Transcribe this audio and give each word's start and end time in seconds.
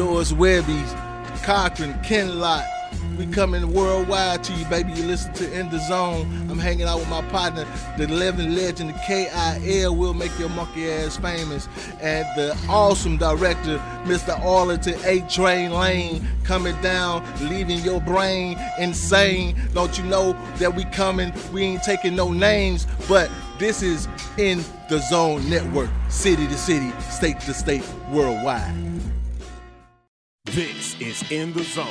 Doris 0.00 0.32
Webby's, 0.32 0.94
Cochran, 1.42 1.92
Ken 2.02 2.40
Lott. 2.40 2.64
We 3.18 3.26
coming 3.26 3.70
worldwide 3.70 4.42
to 4.44 4.52
you, 4.54 4.64
baby. 4.64 4.92
You 4.92 5.04
listen 5.04 5.30
to 5.34 5.52
In 5.52 5.68
the 5.68 5.78
Zone. 5.78 6.22
I'm 6.50 6.58
hanging 6.58 6.86
out 6.86 7.00
with 7.00 7.10
my 7.10 7.20
partner, 7.28 7.66
the 7.98 8.08
living 8.08 8.54
legend, 8.54 8.88
the 8.88 8.98
KIL 9.06 9.94
will 9.94 10.14
make 10.14 10.30
your 10.38 10.48
monkey 10.48 10.90
ass 10.90 11.18
famous. 11.18 11.68
And 12.00 12.26
the 12.34 12.58
awesome 12.66 13.18
director, 13.18 13.76
Mr. 14.04 14.42
Arlington 14.42 14.98
A 15.04 15.20
Train 15.28 15.72
Lane, 15.72 16.26
coming 16.44 16.80
down, 16.80 17.22
leaving 17.50 17.80
your 17.80 18.00
brain 18.00 18.58
insane. 18.78 19.54
Don't 19.74 19.98
you 19.98 20.04
know 20.04 20.32
that 20.56 20.74
we 20.74 20.84
coming? 20.84 21.30
We 21.52 21.64
ain't 21.64 21.82
taking 21.82 22.16
no 22.16 22.32
names, 22.32 22.86
but 23.06 23.30
this 23.58 23.82
is 23.82 24.08
In 24.38 24.64
the 24.88 24.98
Zone 25.10 25.46
Network, 25.50 25.90
city 26.08 26.46
to 26.46 26.56
city, 26.56 26.90
state 27.10 27.38
to 27.40 27.52
state, 27.52 27.84
worldwide. 28.10 28.74
This 30.46 30.98
is 31.00 31.30
In 31.30 31.52
the 31.52 31.62
Zone. 31.62 31.86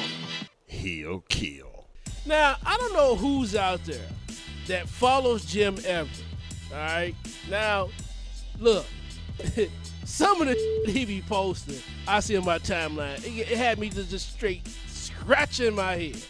He'll 0.65 1.21
kill. 1.29 1.87
Now, 2.25 2.57
I 2.65 2.77
don't 2.77 2.93
know 2.93 3.15
who's 3.15 3.55
out 3.55 3.83
there 3.85 4.07
that 4.67 4.89
follows 4.89 5.45
Jim 5.45 5.77
Everett. 5.85 6.25
All 6.71 6.77
right. 6.77 7.15
Now, 7.49 7.89
look, 8.59 8.85
some 10.05 10.41
of 10.41 10.47
the 10.47 10.83
he 10.91 11.05
be 11.05 11.21
posting, 11.21 11.79
I 12.07 12.19
see 12.19 12.35
on 12.37 12.45
my 12.45 12.59
timeline. 12.59 13.17
It, 13.25 13.51
it 13.51 13.57
had 13.57 13.79
me 13.79 13.89
just, 13.89 14.09
just 14.09 14.33
straight 14.33 14.67
scratching 14.87 15.75
my 15.75 15.95
head. 15.95 16.23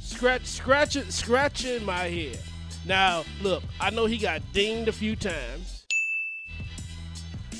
Scratch, 0.00 0.46
scratching, 0.46 1.10
scratching 1.10 1.84
my 1.84 2.04
head. 2.04 2.38
Now, 2.86 3.24
look, 3.42 3.62
I 3.80 3.90
know 3.90 4.06
he 4.06 4.16
got 4.16 4.42
dinged 4.52 4.88
a 4.88 4.92
few 4.92 5.16
times. 5.16 5.77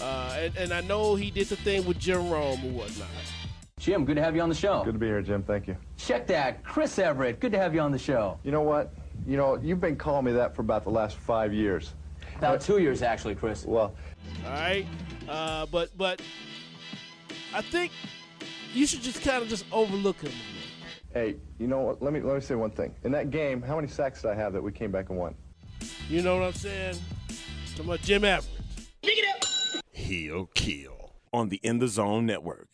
Uh, 0.00 0.36
and, 0.38 0.56
and 0.56 0.72
I 0.72 0.80
know 0.82 1.14
he 1.14 1.30
did 1.30 1.48
the 1.48 1.56
thing 1.56 1.84
with 1.84 1.98
Jim 1.98 2.28
Rome 2.30 2.64
or 2.64 2.70
whatnot. 2.70 3.08
Jim, 3.78 4.04
good 4.04 4.16
to 4.16 4.22
have 4.22 4.34
you 4.34 4.42
on 4.42 4.48
the 4.48 4.54
show. 4.54 4.82
Good 4.84 4.94
to 4.94 4.98
be 4.98 5.06
here, 5.06 5.22
Jim. 5.22 5.42
Thank 5.42 5.66
you. 5.68 5.76
Check 5.96 6.26
that. 6.28 6.64
Chris 6.64 6.98
Everett, 6.98 7.40
good 7.40 7.52
to 7.52 7.58
have 7.58 7.74
you 7.74 7.80
on 7.80 7.92
the 7.92 7.98
show. 7.98 8.38
You 8.42 8.50
know 8.50 8.62
what? 8.62 8.92
You 9.26 9.36
know, 9.36 9.56
you've 9.56 9.80
been 9.80 9.96
calling 9.96 10.24
me 10.24 10.32
that 10.32 10.54
for 10.54 10.62
about 10.62 10.84
the 10.84 10.90
last 10.90 11.16
five 11.16 11.52
years. 11.52 11.94
About 12.36 12.60
two 12.60 12.78
years, 12.78 13.02
actually, 13.02 13.34
Chris. 13.34 13.64
Well, 13.64 13.94
All 14.44 14.50
right, 14.52 14.86
uh, 15.28 15.66
but 15.66 15.96
but 15.96 16.22
I 17.52 17.62
think 17.62 17.90
you 18.72 18.86
should 18.86 19.00
just 19.02 19.22
kind 19.22 19.42
of 19.42 19.48
just 19.48 19.64
overlook 19.72 20.20
him. 20.20 20.32
hey, 21.12 21.36
you 21.58 21.66
know 21.66 21.80
what? 21.80 22.00
Let 22.02 22.12
me 22.12 22.20
let 22.20 22.34
me 22.34 22.40
say 22.40 22.54
one 22.54 22.70
thing. 22.70 22.94
In 23.02 23.10
that 23.12 23.30
game, 23.30 23.60
how 23.60 23.74
many 23.76 23.88
sacks 23.88 24.22
did 24.22 24.30
I 24.30 24.34
have 24.34 24.52
that 24.52 24.62
we 24.62 24.70
came 24.70 24.92
back 24.92 25.08
and 25.10 25.18
won? 25.18 25.34
You 26.08 26.22
know 26.22 26.36
what 26.36 26.46
I'm 26.46 26.52
saying? 26.52 26.96
Talking 27.70 27.84
about 27.86 28.00
Jim 28.02 28.24
Everett. 28.24 28.57
He'll 30.08 30.46
kill. 30.54 31.12
On 31.34 31.50
the 31.50 31.60
In 31.62 31.80
the 31.80 31.86
Zone 31.86 32.24
Network. 32.24 32.68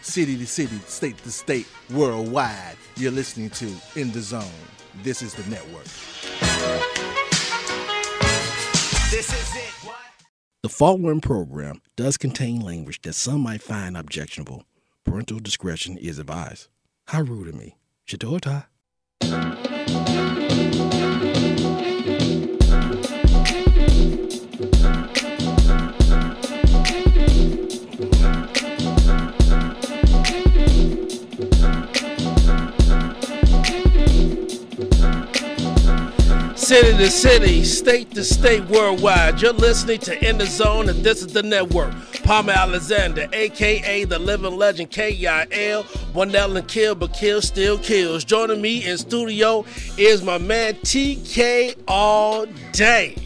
City 0.00 0.38
to 0.38 0.46
city, 0.46 0.78
state 0.86 1.18
to 1.18 1.30
state, 1.30 1.68
worldwide. 1.90 2.78
You're 2.96 3.12
listening 3.12 3.50
to 3.50 3.66
In 3.94 4.10
the 4.10 4.22
Zone. 4.22 4.42
This 5.02 5.20
is 5.20 5.34
the 5.34 5.42
network. 5.50 5.84
This 9.10 9.28
is 9.28 9.54
it. 9.54 9.92
The 10.62 10.70
following 10.70 11.20
program 11.20 11.82
does 11.94 12.16
contain 12.16 12.60
language 12.60 13.02
that 13.02 13.12
some 13.12 13.42
might 13.42 13.60
find 13.60 13.98
objectionable. 13.98 14.64
Parental 15.04 15.40
discretion 15.40 15.98
is 15.98 16.18
advised. 16.18 16.68
How 17.08 17.20
rude 17.20 17.48
of 17.48 17.54
me. 17.54 17.76
Chitota. 18.08 18.64
City 36.70 36.96
to 36.98 37.10
city, 37.10 37.64
state 37.64 38.12
to 38.12 38.22
state, 38.22 38.64
worldwide. 38.66 39.42
You're 39.42 39.52
listening 39.52 39.98
to 40.02 40.28
In 40.28 40.38
the 40.38 40.46
Zone, 40.46 40.88
and 40.88 41.02
this 41.02 41.20
is 41.20 41.32
the 41.32 41.42
network. 41.42 41.92
Palmer 42.22 42.52
Alexander, 42.52 43.28
aka 43.32 44.04
the 44.04 44.20
living 44.20 44.54
legend 44.54 44.92
KIL, 44.92 45.82
one 46.12 46.32
L 46.32 46.56
and 46.56 46.68
kill, 46.68 46.94
but 46.94 47.12
kill 47.12 47.42
still 47.42 47.76
kills. 47.76 48.22
Joining 48.22 48.62
me 48.62 48.84
in 48.88 48.98
studio 48.98 49.64
is 49.98 50.22
my 50.22 50.38
man 50.38 50.74
TK 50.74 51.74
all 51.88 52.46
day 52.70 53.16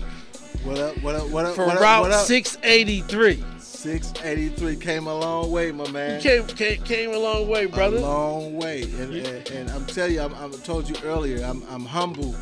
What 0.65 0.79
up, 0.79 1.03
what 1.03 1.15
up, 1.15 1.29
what 1.29 1.45
up, 1.45 1.55
for 1.55 1.67
what 1.67 1.77
up, 1.77 1.83
Route 1.83 2.01
what 2.01 2.13
up? 2.13 2.25
683. 2.25 3.45
683 3.59 4.77
came 4.77 5.07
a 5.07 5.15
long 5.15 5.51
way, 5.51 5.71
my 5.71 5.87
man. 5.91 6.19
Came, 6.23 6.47
came, 6.47 6.83
came 6.85 7.11
a 7.11 7.19
long 7.19 7.47
way, 7.47 7.67
brother. 7.67 7.99
A 7.99 8.01
long 8.01 8.57
way. 8.57 8.85
And, 8.85 9.15
and, 9.15 9.51
and 9.51 9.71
I'm 9.71 9.85
telling 9.85 10.15
you, 10.15 10.23
I'm, 10.23 10.35
I 10.35 10.49
told 10.63 10.89
you 10.89 10.97
earlier, 11.05 11.45
I'm, 11.45 11.63
I'm 11.69 11.85
humble 11.85 12.35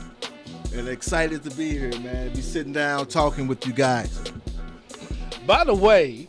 and 0.74 0.88
excited 0.88 1.42
to 1.44 1.50
be 1.50 1.70
here, 1.70 1.98
man. 2.00 2.32
Be 2.32 2.40
sitting 2.40 2.72
down 2.72 3.06
talking 3.06 3.46
with 3.46 3.66
you 3.66 3.72
guys. 3.72 4.22
By 5.46 5.64
the 5.64 5.74
way, 5.74 6.28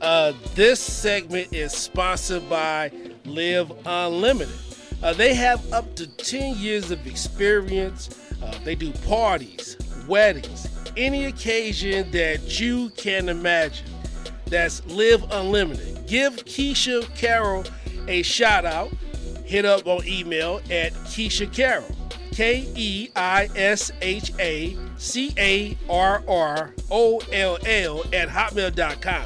uh, 0.00 0.32
this 0.54 0.80
segment 0.80 1.52
is 1.52 1.72
sponsored 1.72 2.48
by 2.48 2.92
Live 3.24 3.72
Unlimited. 3.86 4.54
Uh, 5.02 5.12
they 5.12 5.34
have 5.34 5.72
up 5.72 5.94
to 5.96 6.06
10 6.06 6.56
years 6.56 6.90
of 6.90 7.06
experience. 7.06 8.10
Uh, 8.42 8.54
they 8.64 8.74
do 8.74 8.92
parties, 9.06 9.76
weddings, 10.06 10.68
any 10.96 11.24
occasion 11.26 12.10
that 12.12 12.60
you 12.60 12.90
can 12.90 13.28
imagine. 13.28 13.86
That's 14.46 14.84
Live 14.86 15.24
Unlimited. 15.30 16.06
Give 16.06 16.34
Keisha 16.36 17.12
Carroll 17.16 17.64
a 18.08 18.22
shout 18.22 18.64
out. 18.64 18.90
Hit 19.44 19.64
up 19.64 19.86
on 19.86 20.06
email 20.06 20.58
at 20.70 20.92
Keisha 21.04 21.52
Carroll. 21.52 21.93
K 22.34 22.68
E 22.74 23.10
I 23.14 23.48
S 23.54 23.92
H 24.02 24.32
A 24.40 24.76
C 24.98 25.32
A 25.38 25.78
R 25.88 26.22
R 26.26 26.74
O 26.90 27.20
L 27.32 27.58
L 27.64 28.04
at 28.12 28.28
hotmail.com. 28.28 29.24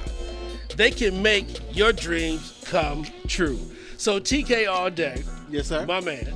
They 0.77 0.91
can 0.91 1.23
make 1.23 1.75
your 1.75 1.93
dreams 1.93 2.63
come 2.67 3.07
true. 3.27 3.59
So 3.97 4.21
TK 4.21 4.69
all 4.71 4.91
day, 4.91 5.23
Yes, 5.51 5.69
sir. 5.69 5.87
my 5.87 6.01
man. 6.01 6.33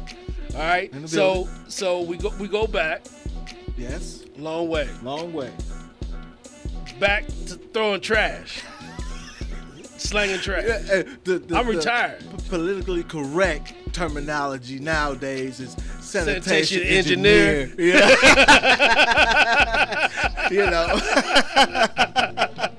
All 0.55 0.60
right. 0.60 0.91
So 1.06 1.34
building. 1.44 1.55
so 1.69 2.00
we 2.03 2.16
go 2.16 2.33
we 2.41 2.49
go 2.49 2.66
back 2.66 3.04
Yes. 3.77 4.25
long 4.39 4.69
way. 4.69 4.89
Long 5.03 5.33
way. 5.34 5.50
Back 6.99 7.27
to 7.49 7.56
throwing 7.75 8.00
trash. 8.00 8.62
Slanging 9.99 10.41
trash. 10.41 10.65
Yeah, 10.66 11.03
the- 11.25 11.39
the- 11.39 11.56
I'm 11.56 11.66
retired. 11.69 12.21
p- 12.21 12.49
politically 12.49 13.03
correct 13.04 13.72
terminology 13.93 14.78
nowadays 14.78 15.60
is 15.60 15.77
sanitation, 16.12 16.81
Sanitation 16.81 16.83
engineer. 16.83 17.61
engineer. 17.62 17.97
Yeah. 17.97 18.09
you 20.50 20.67
know, 20.71 20.87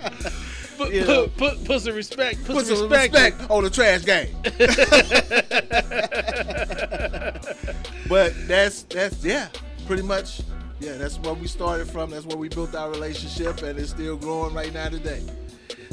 Put, 0.77 0.91
You 0.91 1.01
put, 1.01 1.07
know. 1.07 1.27
put, 1.37 1.63
put 1.65 1.81
some 1.81 1.93
respect. 1.95 2.43
Put, 2.45 2.55
put 2.55 2.65
some 2.65 2.77
some 2.77 2.89
respect. 2.89 3.13
respect 3.13 3.51
on 3.51 3.63
the 3.63 3.69
trash 3.69 4.03
game. 4.05 4.35
but 8.09 8.33
that's 8.47 8.81
that's 8.83 9.23
yeah, 9.23 9.49
pretty 9.85 10.01
much. 10.03 10.41
Yeah, 10.79 10.97
that's 10.97 11.19
where 11.19 11.33
we 11.35 11.47
started 11.47 11.87
from. 11.87 12.09
That's 12.09 12.25
where 12.25 12.37
we 12.37 12.49
built 12.49 12.73
our 12.75 12.89
relationship, 12.89 13.61
and 13.61 13.77
it's 13.79 13.91
still 13.91 14.17
growing 14.17 14.53
right 14.55 14.73
now 14.73 14.89
today. 14.89 15.21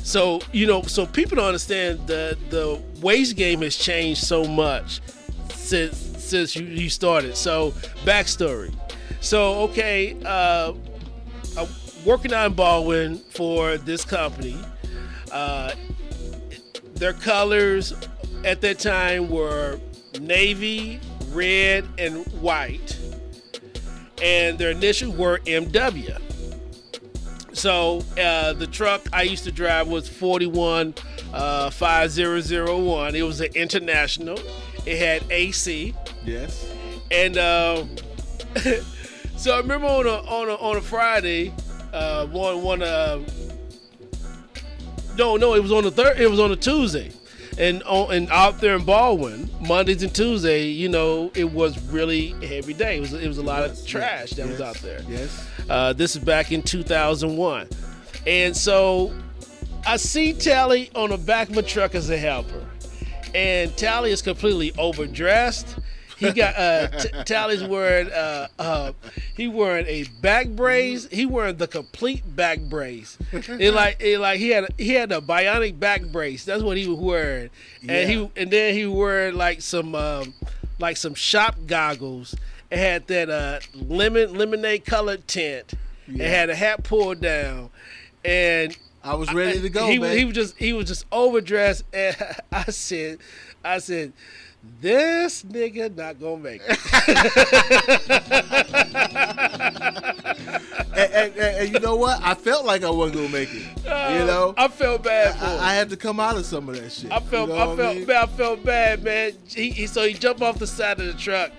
So 0.03 0.41
you 0.53 0.67
know, 0.67 0.81
so 0.83 1.05
people 1.07 1.37
don't 1.37 1.47
understand 1.47 2.07
that 2.07 2.39
the 2.51 2.81
waste 3.03 3.37
game 3.37 3.61
has 3.63 3.77
changed 3.77 4.25
so 4.25 4.45
much 4.45 5.01
since 5.53 6.10
since 6.31 6.57
you, 6.57 6.65
you 6.65 6.89
started. 6.89 7.37
So 7.37 7.73
backstory. 8.05 8.75
So 9.21 9.61
okay, 9.63 10.17
uh, 10.25 10.73
I'm 11.59 11.69
working 12.07 12.33
on 12.33 12.55
Ballwin 12.55 13.19
for 13.19 13.77
this 13.77 14.05
company. 14.05 14.57
Uh, 15.31 15.73
their 16.95 17.13
colors 17.13 17.93
at 18.45 18.61
that 18.61 18.79
time 18.79 19.29
were 19.29 19.79
navy, 20.21 21.01
red, 21.33 21.87
and 21.99 22.27
white, 22.41 22.99
and 24.23 24.59
their 24.59 24.71
initials 24.71 25.17
were 25.17 25.39
MW. 25.41 26.21
So 27.53 28.03
uh, 28.19 28.53
the 28.55 28.67
truck 28.67 29.03
I 29.13 29.23
used 29.23 29.45
to 29.45 29.53
drive 29.53 29.89
was 29.89 30.09
41 30.09 30.95
uh, 31.33 31.71
5001. 31.71 33.15
It 33.15 33.23
was 33.23 33.41
an 33.41 33.51
international. 33.55 34.39
It 34.91 34.99
had 34.99 35.23
AC, 35.31 35.95
Yes. 36.25 36.67
and 37.13 37.39
uh, 37.39 37.85
so 39.37 39.55
I 39.55 39.59
remember 39.59 39.87
on 39.87 40.07
a 40.07 40.11
on 40.11 40.49
a, 40.49 40.55
on 40.55 40.77
a 40.77 40.81
Friday, 40.81 41.53
uh, 41.93 42.27
one 42.27 42.63
one 42.63 42.83
uh, 42.83 43.21
no 45.17 45.37
no 45.37 45.55
it 45.55 45.63
was 45.63 45.71
on 45.73 45.85
the 45.85 45.91
third 45.93 46.19
it 46.21 46.29
was 46.29 46.41
on 46.41 46.51
a 46.51 46.57
Tuesday, 46.57 47.13
and 47.59 47.83
on 47.85 48.13
and 48.15 48.29
out 48.31 48.61
there 48.61 48.75
in 48.75 48.83
Ballwin 48.85 49.49
Mondays 49.61 50.03
and 50.03 50.13
Tuesday 50.15 50.67
you 50.67 50.89
know 50.89 51.31
it 51.35 51.51
was 51.53 51.81
really 51.93 52.31
heavy 52.47 52.75
day. 52.75 52.97
It 52.97 53.01
was 53.01 53.13
it 53.13 53.29
was 53.29 53.39
a 53.39 53.43
lot 53.43 53.61
Yes, 53.69 53.81
of 53.83 53.87
trash 53.87 54.21
yes, 54.21 54.31
that 54.39 54.49
was 54.49 54.61
out 54.61 54.77
there. 54.79 55.03
Yes. 55.09 55.47
Uh, 55.69 55.93
this 55.93 56.17
is 56.17 56.25
back 56.25 56.51
in 56.51 56.63
2001. 56.63 57.69
And 58.27 58.57
so 58.57 59.13
I 59.87 59.97
see 59.99 60.33
Tally 60.33 60.91
on 60.97 61.11
the 61.11 61.17
back 61.17 61.49
of 61.49 61.57
a 61.57 61.63
truck 61.63 61.95
as 61.95 62.11
a 62.11 62.19
helper, 62.19 62.67
and 63.35 63.77
Tally 63.77 64.13
is 64.13 64.23
completely 64.23 64.73
overdressed. 64.79 65.77
He 66.21 66.33
got 66.33 66.55
uh, 66.57 66.89
T- 66.89 67.09
Tally's 67.25 67.65
wearing 67.65 68.13
uh, 68.13 68.49
uh, 68.59 68.93
he 69.35 69.49
wearing 69.49 69.87
a 69.87 70.05
back 70.21 70.49
brace. 70.49 71.09
He 71.11 71.25
wearing 71.25 71.57
the 71.57 71.67
complete 71.67 72.37
back 72.37 72.61
brace. 72.61 73.17
It 73.33 73.73
like 73.75 73.97
it 74.01 74.19
like 74.19 74.39
he 74.39 74.51
had 74.51 74.67
he 74.77 74.91
had 74.91 75.13
a 75.13 75.23
bionic 75.23 75.81
back 75.81 76.05
brace. 76.05 76.45
That's 76.45 76.63
what 76.63 76.77
he 76.77 76.87
was 76.87 76.99
wearing, 76.99 77.49
and 77.89 78.11
he 78.11 78.31
and 78.37 78.51
then 78.51 78.75
he 78.75 78.85
wearing 78.87 79.35
like 79.35 79.63
some 79.63 79.95
um, 79.95 80.35
like 80.79 80.99
some 80.99 81.15
shop 81.15 81.57
goggles. 81.67 82.35
It 82.71 82.79
had 82.79 83.07
that 83.07 83.31
uh, 83.31 83.61
lemon 83.75 84.35
lemonade 84.35 84.85
colored 84.85 85.27
tint. 85.27 85.73
It 86.07 86.29
had 86.29 86.51
a 86.51 86.55
hat 86.55 86.85
pulled 86.85 87.23
down, 87.23 87.71
and 88.25 88.77
I 89.03 89.15
was 89.15 89.33
ready 89.33 89.61
to 89.63 89.69
go, 89.71 89.87
he, 89.87 89.99
man. 89.99 90.17
he 90.17 90.25
was 90.25 90.35
just 90.35 90.57
he 90.59 90.73
was 90.73 90.87
just 90.87 91.07
overdressed, 91.11 91.85
and 91.93 92.17
I 92.53 92.65
said, 92.65 93.19
I 93.65 93.79
said, 93.79 94.13
this 94.81 95.43
nigga 95.43 95.95
not 95.97 96.21
gonna 96.21 96.37
make 96.37 96.61
it. 96.65 98.11
and, 100.95 101.13
and- 101.13 101.37
and- 101.37 101.57
and 101.61 101.73
you 101.73 101.81
know 101.81 101.97
what? 101.97 102.21
I 102.23 102.35
felt 102.35 102.65
like 102.67 102.85
I 102.85 102.91
wasn't 102.91 103.17
gonna 103.19 103.29
make 103.31 103.49
it. 103.53 103.63
You 103.85 103.91
uh, 103.91 104.25
know, 104.27 104.55
I 104.57 104.69
felt 104.69 105.03
bad 105.03 105.35
for. 105.39 105.45
I, 105.45 105.71
I 105.71 105.75
had 105.75 105.91
to 105.91 105.97
come 105.97 106.21
out 106.21 106.37
of 106.37 106.45
some 106.45 106.69
of 106.69 106.77
that 106.77 106.91
shit. 106.93 107.11
I 107.13 107.21
felt, 107.21 107.49
you 107.49 107.55
know 107.55 107.73
I 107.73 107.77
felt, 107.77 107.97
mean? 107.97 108.07
bad, 108.07 108.25
I 108.25 108.27
felt 108.33 108.65
bad, 108.65 109.03
man. 109.03 109.33
He, 109.47 109.71
he, 109.71 109.87
so 109.87 110.07
he 110.07 110.15
jumped 110.15 110.43
off 110.43 110.59
the 110.59 110.67
side 110.67 111.01
of 111.01 111.07
the 111.07 111.15
truck, 111.15 111.53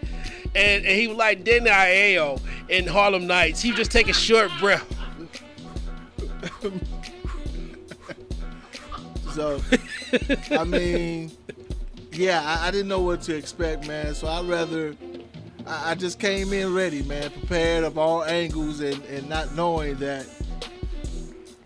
and, 0.55 0.85
and 0.85 0.99
he 0.99 1.07
was 1.07 1.17
like 1.17 1.43
Danny 1.43 1.69
Aiello 1.69 2.39
in 2.69 2.87
Harlem 2.87 3.27
Nights. 3.27 3.61
He 3.61 3.71
just 3.71 3.91
take 3.91 4.09
a 4.09 4.13
short 4.13 4.51
breath. 4.59 4.85
So, 9.33 9.61
I 10.51 10.63
mean, 10.63 11.31
yeah, 12.11 12.41
I, 12.43 12.67
I 12.67 12.71
didn't 12.71 12.87
know 12.87 13.01
what 13.01 13.21
to 13.23 13.35
expect, 13.35 13.87
man. 13.87 14.13
So 14.13 14.27
I 14.27 14.41
rather, 14.41 14.95
I, 15.65 15.91
I 15.91 15.95
just 15.95 16.19
came 16.19 16.51
in 16.53 16.73
ready, 16.73 17.01
man, 17.03 17.29
prepared 17.31 17.83
of 17.83 17.97
all 17.97 18.23
angles, 18.23 18.81
and, 18.81 19.03
and 19.05 19.29
not 19.29 19.55
knowing 19.55 19.95
that. 19.97 20.27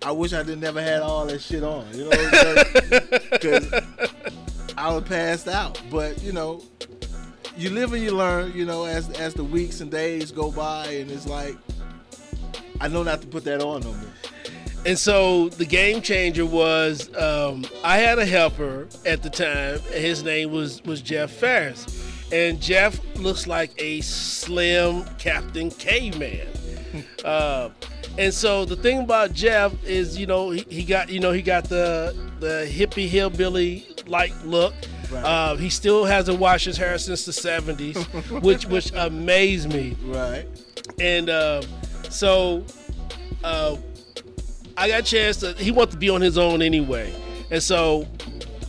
I 0.04 0.12
wish 0.12 0.34
I 0.34 0.44
didn't 0.44 0.60
never 0.60 0.82
had 0.82 1.02
all 1.02 1.26
that 1.26 1.42
shit 1.42 1.64
on, 1.64 1.88
you 1.94 2.04
know, 2.04 3.24
because 3.32 3.74
I 4.78 4.94
would 4.94 5.08
passed 5.08 5.48
out. 5.48 5.82
But 5.90 6.22
you 6.22 6.32
know, 6.32 6.62
you 7.58 7.72
live 7.72 7.94
and 7.94 8.04
you 8.04 8.12
learn, 8.12 8.54
you 8.54 8.66
know, 8.66 8.86
as 8.86 9.10
as 9.12 9.34
the 9.34 9.44
weeks 9.44 9.82
and 9.82 9.90
days 9.90 10.32
go 10.32 10.52
by, 10.52 10.86
and 10.90 11.10
it's 11.10 11.26
like, 11.26 11.58
I 12.80 12.88
know 12.88 13.02
not 13.02 13.22
to 13.22 13.28
put 13.28 13.46
that 13.46 13.62
on 13.64 13.82
no 13.82 13.94
more. 13.94 14.12
And 14.86 14.98
so 15.00 15.50
the 15.50 15.66
game 15.66 16.02
changer 16.02 16.46
was 16.46 17.14
um, 17.16 17.66
I 17.84 17.98
had 17.98 18.20
a 18.20 18.26
helper 18.26 18.88
at 19.06 19.24
the 19.24 19.30
time. 19.30 19.80
His 19.92 20.24
name 20.24 20.52
was 20.52 20.84
was 20.84 21.02
Jeff 21.02 21.32
Ferris, 21.32 21.86
and 22.32 22.62
Jeff 22.62 23.00
looks 23.16 23.48
like 23.48 23.72
a 23.82 24.02
slim 24.02 25.04
Captain 25.18 25.72
Caveman. 25.72 26.48
uh, 27.26 27.70
and 28.18 28.34
so 28.34 28.64
the 28.64 28.76
thing 28.76 29.00
about 29.00 29.34
Jeff 29.34 29.74
is, 29.84 30.18
you 30.18 30.28
know, 30.28 30.52
he, 30.52 30.64
he 30.70 30.84
got 30.84 31.10
you 31.10 31.20
know 31.20 31.32
he 31.32 31.42
got 31.42 31.64
the 31.66 32.16
the 32.40 32.70
hippie 32.72 33.08
hillbilly 33.08 33.88
like 34.06 34.32
look. 34.46 34.74
Uh, 35.14 35.56
he 35.56 35.70
still 35.70 36.04
hasn't 36.06 36.40
washed 36.40 36.66
his 36.66 36.78
hair 36.78 36.98
since 37.00 37.26
the 37.26 37.32
'70s, 37.32 38.42
which 38.44 38.66
which 38.68 38.92
amazed 38.96 39.72
me 39.74 39.96
Right. 40.04 40.46
and 41.00 41.30
uh, 41.30 41.62
so 42.10 42.64
uh, 43.44 43.78
I 44.78 44.88
got 44.90 45.00
a 45.02 45.04
chance 45.04 45.38
to. 45.38 45.54
He 45.54 45.72
wanted 45.72 45.92
to 45.92 45.98
be 45.98 46.10
on 46.10 46.22
his 46.22 46.38
own 46.38 46.62
anyway, 46.62 47.14
and 47.52 47.62
so 47.62 48.08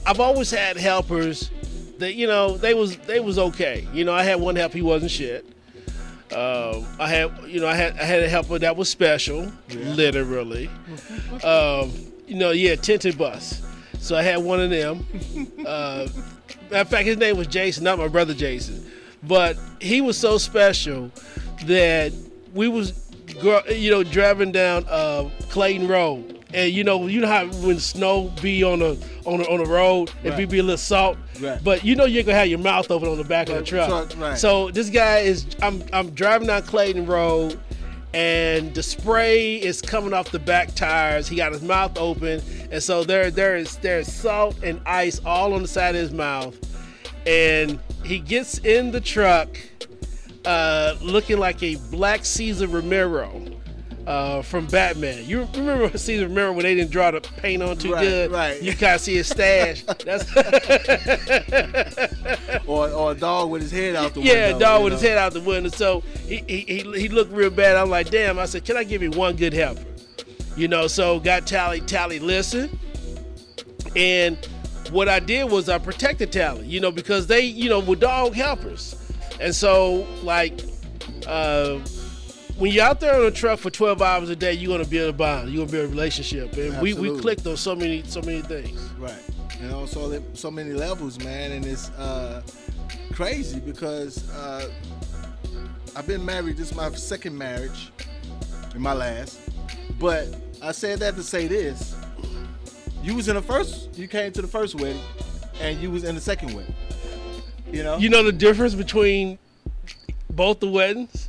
I've 0.06 0.20
always 0.20 0.50
had 0.50 0.76
helpers 0.76 1.50
that 1.99 2.14
you 2.14 2.26
know 2.26 2.56
they 2.56 2.75
was 2.75 2.97
they 2.99 3.20
was 3.20 3.38
okay. 3.38 3.87
You 3.93 4.05
know, 4.05 4.12
I 4.12 4.23
had 4.23 4.41
one 4.41 4.56
help, 4.56 4.73
he 4.73 4.82
wasn't 4.82 5.11
shit. 5.11 5.44
Um, 6.32 6.85
I 6.99 7.08
had 7.08 7.32
you 7.47 7.61
know 7.61 7.69
I 7.69 7.75
had 7.75 7.99
I 7.99 8.05
had 8.05 8.23
a 8.23 8.29
helper 8.29 8.58
that 8.58 8.76
was 8.76 8.88
special, 8.88 9.50
literally. 9.70 10.69
um, 11.44 11.93
you 12.26 12.35
know, 12.37 12.50
yeah, 12.50 12.75
tinted 12.76 13.17
bus. 13.17 13.62
So 14.00 14.17
I 14.17 14.23
had 14.23 14.38
one 14.38 14.61
of 14.61 14.70
them. 14.70 15.06
Uh, 15.67 16.06
matter 16.70 16.82
of 16.82 16.88
fact, 16.88 17.06
his 17.06 17.17
name 17.17 17.37
was 17.37 17.49
Jason, 17.49 17.82
not 17.82 17.99
my 17.99 18.06
brother 18.06 18.32
Jason, 18.35 18.88
but 19.25 19.58
he 19.81 20.00
was 20.00 20.17
so 20.17 20.38
special 20.38 21.11
that 21.64 22.12
we 22.55 22.69
was, 22.69 23.06
you 23.34 23.90
know, 23.90 24.02
driving 24.02 24.52
down 24.52 24.84
uh, 24.88 25.28
Clayton 25.50 25.88
Road, 25.88 26.44
and 26.55 26.73
you 26.73 26.84
know, 26.84 27.06
you 27.06 27.20
know 27.20 27.26
how 27.28 27.46
when 27.46 27.78
snow 27.81 28.32
be 28.40 28.62
on 28.62 28.78
the 28.81 28.99
on 29.25 29.38
the, 29.38 29.49
on 29.49 29.58
the 29.62 29.67
road, 29.70 30.11
it 30.23 30.25
be, 30.25 30.31
Right. 30.31 30.49
be 30.50 30.58
a 30.58 30.62
little 30.62 30.76
salt, 30.78 31.17
Right. 31.40 31.62
but 31.62 31.84
you 31.84 31.96
know 31.96 32.05
you 32.05 32.19
ain't 32.19 32.26
gonna 32.26 32.38
have 32.38 32.49
your 32.49 32.58
mouth 32.58 32.90
open 32.90 33.08
on 33.08 33.17
the 33.19 33.25
back 33.25 33.49
of 33.49 33.56
the 33.56 33.62
truck. 33.62 33.88
truck, 33.88 34.12
right. 34.20 34.38
So 34.38 34.70
this 34.70 34.90
guy 34.90 35.19
is, 35.19 35.46
I'm 35.62 35.82
I'm 35.93 36.11
driving 36.11 36.49
down 36.49 36.62
Clayton 36.62 37.06
Road. 37.06 37.58
And 38.14 38.73
the 38.75 38.82
spray 38.82 39.56
is 39.56 39.82
coming 39.82 40.14
off 40.14 40.31
the 40.31 40.38
back 40.38 40.75
tires. 40.75 41.29
He 41.29 41.37
got 41.37 41.52
his 41.52 41.61
mouth 41.61 41.99
open, 41.99 42.40
and 42.70 42.82
so 42.82 43.05
there, 43.05 43.31
there 43.31 43.56
is 43.56 43.76
there's 43.79 44.11
salt 44.11 44.56
and 44.62 44.81
ice 44.87 45.20
all 45.26 45.52
on 45.52 45.61
the 45.61 45.69
side 45.69 45.94
of 45.94 46.00
his 46.00 46.12
mouth 46.12 46.56
and 47.26 47.79
he 48.05 48.19
gets 48.19 48.58
in 48.58 48.90
the 48.93 49.00
truck 49.02 49.49
uh, 50.46 50.96
looking 51.02 51.38
like 51.38 51.62
a 51.62 51.76
black 51.90 52.25
Cesar 52.25 52.66
Romero 52.69 53.43
uh, 54.06 54.40
from 54.43 54.66
Batman. 54.66 55.25
You 55.26 55.48
remember 55.54 55.96
Cesar 55.98 56.28
Romero 56.28 56.52
when 56.52 56.62
they 56.62 56.75
didn't 56.75 56.93
draw 56.93 57.10
the 57.10 57.20
paint 57.20 57.62
on 57.62 57.76
too 57.76 57.93
Right, 57.93 58.02
good? 58.02 58.31
right. 58.31 58.62
You 58.62 58.72
kind 58.72 58.94
of 58.94 59.00
see 59.00 59.16
his 59.16 59.28
stash. 59.28 59.82
That's 60.04 60.31
Or, 62.66 62.88
or 62.90 63.12
a 63.12 63.14
dog 63.14 63.50
with 63.50 63.62
his 63.62 63.70
head 63.70 63.94
out 63.96 64.14
the 64.14 64.20
window. 64.20 64.34
yeah, 64.34 64.56
a 64.56 64.58
dog 64.58 64.84
with 64.84 64.93
his 64.94 65.02
head 65.02 65.19
out 65.19 65.32
the 65.32 65.40
window. 65.40 65.69
So 65.70 66.00
he, 66.26 66.37
he 66.48 66.60
he 66.60 66.78
he 67.00 67.08
looked 67.08 67.32
real 67.32 67.50
bad. 67.50 67.76
I'm 67.76 67.90
like, 67.90 68.10
damn. 68.10 68.38
I 68.38 68.46
said, 68.46 68.64
can 68.64 68.76
I 68.76 68.84
give 68.84 69.02
you 69.02 69.10
one 69.10 69.37
good 69.37 69.52
helper? 69.52 69.84
You 70.56 70.69
know, 70.69 70.87
so 70.87 71.20
got 71.20 71.46
Tally 71.46 71.81
Tally 71.82 72.19
listen, 72.19 72.78
and 73.94 74.37
what 74.90 75.08
I 75.08 75.20
did 75.20 75.50
was 75.50 75.69
I 75.69 75.78
protected 75.78 76.32
Tally. 76.32 76.66
You 76.66 76.81
know, 76.81 76.90
because 76.90 77.26
they 77.28 77.43
you 77.43 77.69
know 77.69 77.78
were 77.81 77.94
dog 77.96 78.34
helpers, 78.34 78.96
and 79.41 79.55
so 79.55 80.06
like. 80.23 80.61
Uh, 81.27 81.81
when 82.59 82.73
you're 82.73 82.85
out 82.85 83.00
there 83.00 83.15
on 83.15 83.27
a 83.27 83.31
truck 83.31 83.59
for 83.59 83.69
12 83.69 84.00
hours 84.00 84.31
a 84.31 84.37
day, 84.37 84.55
you're 84.55 84.71
gonna 84.77 84.88
build 84.88 85.11
a 85.11 85.12
bond. 85.12 85.50
You're 85.50 85.67
gonna 85.67 85.73
build 85.73 85.85
a 85.87 85.88
relationship, 85.88 86.55
and 86.56 86.81
we, 86.81 86.94
we 86.94 87.19
clicked 87.21 87.47
on 87.47 87.56
so 87.59 87.77
many 87.77 88.03
so 88.05 88.23
many 88.23 88.41
things. 88.41 88.81
Right. 88.99 89.12
And 89.61 89.73
also 89.73 90.08
there- 90.08 90.22
so 90.32 90.51
many 90.51 90.72
levels, 90.72 91.19
man, 91.19 91.53
and 91.53 91.67
it's 91.67 91.91
uh, 91.91 92.43
crazy 93.13 93.60
because 93.60 94.31
uh, 94.31 94.70
I've 95.94 96.06
been 96.06 96.25
married. 96.25 96.56
This 96.56 96.70
is 96.70 96.77
my 96.77 96.91
second 96.93 97.37
marriage, 97.37 97.93
and 98.72 98.81
my 98.81 98.94
last. 98.94 99.39
But 99.99 100.34
I 100.63 100.72
said 100.72 100.99
that 101.01 101.15
to 101.17 101.22
say 101.22 101.46
this: 101.46 101.94
you 103.03 103.15
was 103.15 103.29
in 103.29 103.34
the 103.37 103.43
first, 103.43 103.99
you 103.99 104.08
came 104.08 104.32
to 104.32 104.41
the 104.41 104.49
first 104.49 104.77
wedding, 104.77 105.03
and 105.60 105.79
you 105.79 105.91
was 105.91 106.05
in 106.05 106.15
the 106.15 106.20
second 106.22 106.55
wedding. 106.55 106.75
You 107.70 107.82
know, 107.82 107.99
You 107.99 108.08
know 108.08 108.23
the 108.23 108.32
difference 108.32 108.75
between 108.75 109.39
both 110.31 110.61
the 110.61 110.69
weddings? 110.69 111.29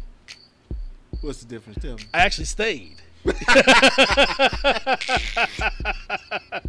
what's 1.22 1.40
the 1.44 1.48
difference? 1.48 1.80
Tell 1.82 1.96
me. 1.96 2.04
I 2.14 2.20
actually 2.20 2.46
stayed. 2.46 2.96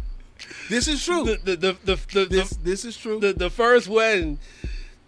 This 0.69 0.87
is 0.87 1.03
true. 1.03 1.23
The 1.25 1.37
the 1.37 1.55
the 1.55 1.77
the, 1.83 1.99
the, 2.13 2.25
this 2.25 2.49
this 2.51 2.85
is 2.85 2.95
true. 2.95 3.19
the, 3.19 3.33
the 3.33 3.49
first 3.49 3.87
wedding, 3.87 4.37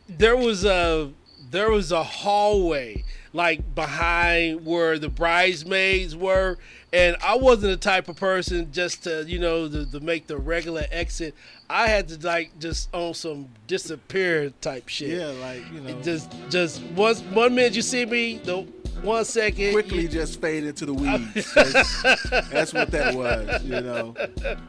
there 0.10 0.36
was 0.36 0.66
a 0.66 1.12
there 1.52 1.70
was 1.70 1.92
a 1.92 2.04
hallway 2.04 3.04
like 3.34 3.76
behind 3.76 4.66
where 4.66 5.00
the 5.00 5.10
bridesmaids 5.10 6.16
were, 6.16 6.58
and 6.94 7.16
I 7.24 7.36
wasn't 7.36 7.72
the 7.72 7.78
type 7.78 8.10
of 8.10 8.16
person 8.18 8.72
just 8.72 9.04
to 9.06 9.24
you 9.28 9.40
know 9.40 9.68
to, 9.70 9.90
to 9.92 10.00
make 10.00 10.28
the 10.28 10.38
regular 10.38 10.86
exit. 10.92 11.36
I 11.70 11.88
had 11.88 12.08
to 12.10 12.28
like 12.28 12.60
just 12.60 12.94
on 12.94 13.14
some 13.14 13.48
disappear 13.68 14.52
type 14.62 14.88
shit. 14.90 15.18
yeah, 15.20 15.28
like 15.28 15.62
you 15.74 15.80
know, 15.82 16.02
Just 16.02 16.32
just 16.50 16.82
once 16.96 17.22
one 17.22 17.56
minute 17.56 17.76
you 17.76 17.82
see 17.82 18.06
me, 18.06 18.38
the 18.44 18.68
one 19.02 19.24
second 19.26 19.72
quickly 19.72 20.02
you- 20.02 20.08
just 20.10 20.40
fade 20.42 20.64
into 20.66 20.86
the 20.86 20.94
weeds. 20.94 21.54
That's, 21.56 22.02
that's 22.52 22.74
what 22.74 22.92
that 22.92 23.16
was, 23.16 23.64
you 23.64 23.82
know. 23.82 24.14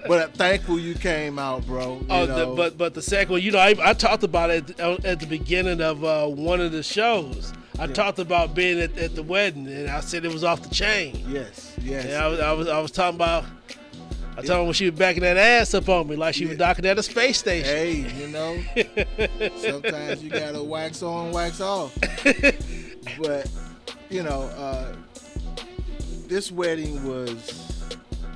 But 0.07 0.23
I'm 0.23 0.33
thankful 0.33 0.79
you 0.79 0.95
came 0.95 1.39
out, 1.39 1.67
bro. 1.67 1.97
You 1.99 2.07
Oh, 2.09 2.25
know. 2.27 2.51
the, 2.51 2.57
but 2.57 2.79
but 2.79 2.95
the 2.95 3.03
second 3.03 3.33
one, 3.33 3.43
you 3.43 3.51
know, 3.51 3.59
I, 3.59 3.75
I 3.83 3.93
talked 3.93 4.23
about 4.23 4.51
it 4.51 4.71
at, 4.81 5.03
the- 5.03 5.09
at 5.09 5.21
the 5.21 5.27
beginning 5.27 5.81
of 5.83 6.03
uh, 6.05 6.27
one 6.29 6.61
of 6.61 6.71
the 6.73 6.83
shows. 6.85 7.53
I 7.79 7.87
talked 7.87 8.19
about 8.19 8.55
being 8.55 8.81
at, 8.81 8.97
at 8.99 9.15
the 9.15 9.23
wedding, 9.23 9.67
and 9.67 9.89
I 9.89 10.01
said 10.01 10.25
it 10.25 10.33
was 10.33 10.45
off 10.45 10.63
the 10.63 10.75
chain. 10.75 11.25
yes, 11.29 11.75
yes. 11.81 12.05
And 12.05 12.15
I 12.15 12.29
was, 12.29 12.41
I 12.41 12.53
was 12.53 12.69
I 12.69 12.79
was 12.81 12.91
talking 12.91 13.17
about. 13.17 13.45
I 14.35 14.37
told 14.37 14.61
her 14.61 14.65
when 14.65 14.73
she 14.73 14.89
was 14.89 14.99
backing 14.99 15.23
that 15.25 15.37
ass 15.37 15.75
up 15.75 15.91
on 15.91 16.09
me 16.09 16.17
like 16.17 16.35
she 16.35 16.47
was 16.47 16.57
docking 16.57 16.87
at 16.87 16.99
a 16.99 17.03
space 17.03 17.37
station. 17.39 17.67
Hey, 17.67 17.97
you 18.19 18.29
know, 18.29 18.59
sometimes 19.59 20.23
you 20.23 20.31
gotta 20.31 20.63
wax 20.63 21.03
on, 21.03 21.33
wax 21.33 21.61
off. 21.61 21.97
But 23.19 23.51
you 24.09 24.23
know, 24.23 24.43
uh, 24.57 24.95
this 26.29 26.51
wedding 26.53 27.07
was 27.07 27.85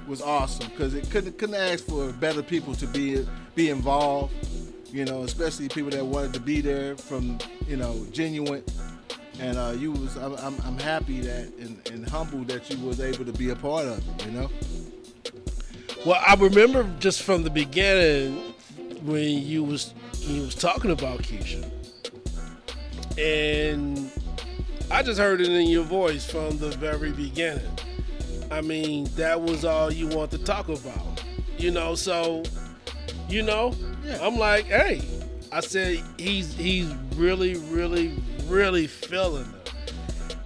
was 0.06 0.20
awesome 0.20 0.68
because 0.70 0.94
it 0.94 1.08
couldn't 1.10 1.38
couldn't 1.38 1.54
ask 1.54 1.84
for 1.86 2.12
better 2.12 2.42
people 2.42 2.74
to 2.74 2.86
be 2.86 3.26
be 3.54 3.70
involved. 3.70 4.34
You 4.92 5.04
know, 5.04 5.22
especially 5.22 5.68
people 5.68 5.90
that 5.90 6.04
wanted 6.04 6.32
to 6.34 6.40
be 6.40 6.60
there 6.60 6.96
from 6.96 7.38
you 7.66 7.76
know 7.76 8.06
genuine. 8.12 8.64
And 9.40 9.58
uh, 9.58 9.74
you 9.76 9.92
was 9.92 10.16
I'm, 10.16 10.34
I'm, 10.36 10.56
I'm 10.64 10.78
happy 10.78 11.20
that 11.20 11.52
and, 11.58 11.80
and 11.90 12.08
humbled 12.08 12.48
that 12.48 12.70
you 12.70 12.84
was 12.86 13.00
able 13.00 13.24
to 13.24 13.32
be 13.32 13.50
a 13.50 13.56
part 13.56 13.86
of 13.86 13.98
it. 13.98 14.26
You 14.26 14.32
know. 14.32 14.50
Well, 16.04 16.22
I 16.26 16.34
remember 16.34 16.88
just 17.00 17.22
from 17.22 17.42
the 17.42 17.50
beginning 17.50 18.54
when 19.02 19.28
you 19.42 19.62
was 19.64 19.92
you 20.20 20.42
was 20.42 20.54
talking 20.54 20.90
about 20.90 21.20
Keisha, 21.20 21.70
and 23.18 24.10
I 24.90 25.02
just 25.02 25.18
heard 25.18 25.40
it 25.40 25.48
in 25.48 25.68
your 25.68 25.84
voice 25.84 26.28
from 26.30 26.58
the 26.58 26.70
very 26.70 27.12
beginning. 27.12 27.66
I 28.50 28.60
mean, 28.60 29.06
that 29.16 29.40
was 29.40 29.64
all 29.64 29.92
you 29.92 30.06
want 30.08 30.30
to 30.30 30.38
talk 30.38 30.68
about, 30.68 31.22
you 31.58 31.70
know. 31.70 31.94
So, 31.96 32.44
you 33.28 33.42
know, 33.42 33.74
Yeah. 34.04 34.18
I'm 34.22 34.36
like, 34.38 34.66
hey, 34.66 35.02
I 35.50 35.60
said 35.60 36.02
he's 36.16 36.54
he's 36.54 36.94
really, 37.16 37.56
really, 37.56 38.14
really 38.48 38.86
feeling 38.86 39.46
it, 39.64 39.72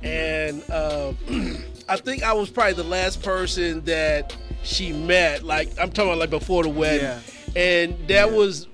and 0.03 0.63
uh, 0.71 1.13
I 1.89 1.97
think 1.97 2.23
I 2.23 2.33
was 2.33 2.51
probably 2.51 2.75
the 2.75 2.85
last 2.85 3.23
person 3.23 3.85
that 3.85 4.37
she 4.63 4.93
met. 4.93 5.43
Like 5.43 5.69
I'm 5.81 5.91
talking 5.91 6.11
about 6.11 6.19
like 6.19 6.31
before 6.31 6.63
the 6.63 6.69
wedding, 6.69 7.03
Yeah. 7.07 7.21
and 7.57 7.93
that 8.09 8.31
Yeah. 8.31 8.37
was 8.37 8.67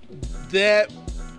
that. 0.51 0.93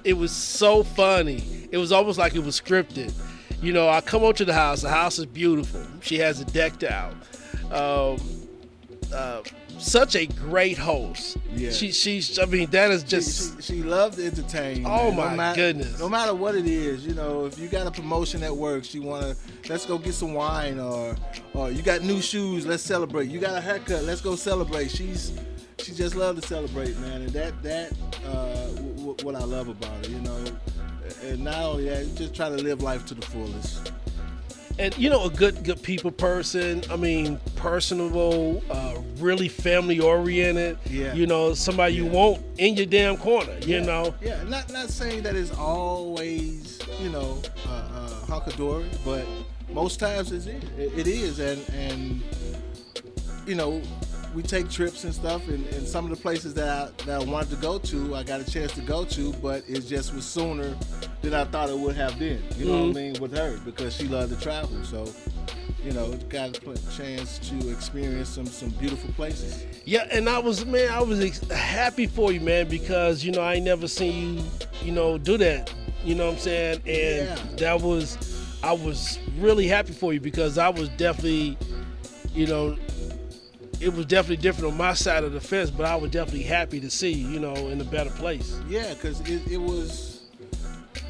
It 0.03 0.13
was 0.17 0.31
so 0.31 0.83
funny. 0.83 1.43
It 1.71 1.77
was 1.77 1.91
almost 1.91 2.17
like 2.17 2.33
it 2.33 2.43
was 2.43 2.59
scripted. 2.59 3.13
You 3.61 3.73
know, 3.73 3.89
I 3.89 3.99
come 4.01 4.23
over 4.23 4.33
to 4.33 4.45
the 4.45 4.53
house. 4.53 4.81
The 4.81 4.89
house 4.89 5.19
is 5.19 5.25
beautiful. 5.25 5.85
She 6.01 6.17
has 6.19 6.39
it 6.39 6.53
decked 6.53 6.83
out. 6.85 7.13
Um, 7.71 8.17
uh, 9.13 9.41
such 9.79 10.15
a 10.15 10.25
great 10.25 10.77
host. 10.77 11.37
Yeah. 11.53 11.71
She, 11.71 11.91
she's. 11.91 12.39
I 12.39 12.45
mean, 12.45 12.69
that 12.71 12.91
is 12.91 13.03
just. 13.03 13.61
she, 13.61 13.75
she 13.75 13.83
loved 13.83 14.17
to 14.17 14.25
entertain. 14.25 14.85
Oh, 14.85 15.11
man. 15.11 15.15
my 15.15 15.35
matter, 15.35 15.55
goodness. 15.55 15.99
No 15.99 16.09
matter 16.09 16.33
what 16.33 16.55
it 16.55 16.65
is, 16.65 17.05
you 17.05 17.13
know, 17.13 17.45
if 17.45 17.57
you 17.59 17.67
got 17.67 17.87
a 17.87 17.91
promotion 17.91 18.43
at 18.43 18.55
work, 18.55 18.83
she 18.83 18.99
wanna 18.99 19.35
let's 19.69 19.85
go 19.85 19.97
get 19.97 20.13
some 20.13 20.33
wine, 20.33 20.79
or 20.79 21.15
or 21.53 21.71
you 21.71 21.81
got 21.81 22.01
new 22.01 22.21
shoes, 22.21 22.65
let's 22.65 22.83
celebrate. 22.83 23.29
You 23.29 23.39
got 23.39 23.55
a 23.55 23.61
haircut, 23.61 24.03
let's 24.03 24.21
go 24.21 24.35
celebrate. 24.35 24.89
She's 24.91 25.33
she 25.79 25.93
just 25.93 26.15
loved 26.15 26.41
to 26.41 26.47
celebrate, 26.47 26.97
man, 26.99 27.21
and 27.21 27.29
that 27.29 27.61
that 27.63 27.93
uh, 28.25 28.67
w- 28.75 28.93
w- 28.95 29.15
what 29.23 29.35
I 29.35 29.43
love 29.43 29.67
about 29.69 30.05
her, 30.05 30.11
you 30.11 30.19
know. 30.19 30.43
And 31.23 31.43
not 31.43 31.61
only 31.61 31.89
that, 31.89 32.15
just 32.15 32.33
try 32.33 32.49
to 32.49 32.55
live 32.55 32.81
life 32.81 33.05
to 33.07 33.13
the 33.13 33.25
fullest. 33.25 33.91
And 34.79 34.95
you 34.97 35.09
know 35.09 35.25
a 35.25 35.29
good 35.29 35.63
good 35.63 35.81
people 35.81 36.11
person 36.11 36.83
i 36.91 36.95
mean 36.95 37.39
personable 37.55 38.63
uh 38.69 38.93
really 39.17 39.47
family 39.49 39.99
oriented 39.99 40.77
Yeah. 40.89 41.13
you 41.13 41.25
know 41.25 41.53
somebody 41.53 41.95
you 41.95 42.05
Yeah. 42.05 42.11
want 42.11 42.41
in 42.57 42.75
your 42.75 42.85
damn 42.85 43.17
corner 43.17 43.53
you 43.61 43.77
Yeah, 43.79 43.85
know 43.85 44.15
Yeah, 44.21 44.43
not 44.43 44.71
not 44.71 44.89
saying 44.89 45.23
that 45.23 45.35
it's 45.35 45.51
always 45.51 46.79
you 47.01 47.09
know 47.09 47.41
uh, 47.67 47.69
uh, 47.71 48.09
hunkadory, 48.27 48.87
but 49.03 49.25
most 49.73 49.99
times 49.99 50.31
it's, 50.31 50.45
it, 50.45 50.63
it 50.77 51.07
is, 51.07 51.39
and 51.39 51.61
and 51.73 52.23
you 53.45 53.55
know 53.55 53.81
we 54.33 54.43
take 54.43 54.69
trips 54.69 55.03
and 55.03 55.13
stuff, 55.13 55.47
and, 55.47 55.65
and 55.67 55.87
some 55.87 56.05
of 56.05 56.11
the 56.11 56.21
places 56.21 56.53
that 56.55 56.69
I, 56.69 57.03
that 57.05 57.21
I 57.21 57.23
wanted 57.23 57.49
to 57.51 57.55
go 57.57 57.79
to, 57.79 58.15
I 58.15 58.23
got 58.23 58.39
a 58.41 58.49
chance 58.49 58.71
to 58.73 58.81
go 58.81 59.05
to, 59.05 59.33
but 59.33 59.63
it 59.67 59.81
just 59.81 60.13
was 60.13 60.25
sooner 60.25 60.75
than 61.21 61.33
I 61.33 61.45
thought 61.45 61.69
it 61.69 61.77
would 61.77 61.95
have 61.95 62.17
been. 62.19 62.43
You 62.55 62.65
know 62.65 62.71
what 62.71 62.77
I 62.77 62.81
mm-hmm. 62.83 62.93
mean 62.93 63.21
with 63.21 63.35
her 63.35 63.57
because 63.65 63.95
she 63.95 64.07
loved 64.07 64.33
to 64.35 64.41
travel, 64.41 64.83
so. 64.83 65.07
You 65.83 65.93
know, 65.93 66.11
got 66.27 66.57
a 66.57 66.91
chance 66.97 67.39
to 67.47 67.69
experience 67.71 68.27
some 68.27 68.45
some 68.45 68.69
beautiful 68.71 69.09
places. 69.13 69.63
yeah 69.85 70.05
and 70.11 70.27
i 70.27 70.37
was 70.37 70.65
man 70.65 70.89
i 70.91 71.01
was 71.01 71.21
ex- 71.21 71.49
happy 71.49 72.07
for 72.07 72.33
you 72.33 72.41
man 72.41 72.67
because 72.67 73.23
you 73.23 73.31
know 73.31 73.41
i 73.41 73.53
ain't 73.53 73.63
never 73.63 73.87
seen 73.87 74.37
you 74.37 74.43
you 74.83 74.91
know 74.91 75.17
do 75.17 75.37
that 75.37 75.73
you 76.03 76.15
know 76.15 76.25
what 76.27 76.33
i'm 76.33 76.39
saying 76.39 76.75
and 76.85 77.27
Yeah. 77.27 77.35
that 77.57 77.81
was 77.81 78.17
i 78.63 78.71
was 78.73 79.19
really 79.37 79.67
happy 79.67 79.93
for 79.93 80.13
you 80.13 80.19
because 80.19 80.57
i 80.57 80.69
was 80.69 80.89
definitely 80.89 81.57
you 82.33 82.47
know 82.47 82.75
it 83.79 83.93
was 83.93 84.05
definitely 84.05 84.37
different 84.37 84.71
on 84.71 84.77
my 84.77 84.93
side 84.93 85.23
of 85.23 85.31
the 85.33 85.39
fence 85.39 85.69
but 85.69 85.85
i 85.85 85.95
was 85.95 86.09
definitely 86.11 86.43
happy 86.43 86.79
to 86.79 86.89
see 86.89 87.11
you 87.11 87.39
know 87.39 87.53
in 87.55 87.79
a 87.79 87.83
better 87.83 88.09
place 88.11 88.59
Yeah, 88.67 88.93
because 88.93 89.19
it, 89.21 89.47
it 89.49 89.57
was, 89.57 90.21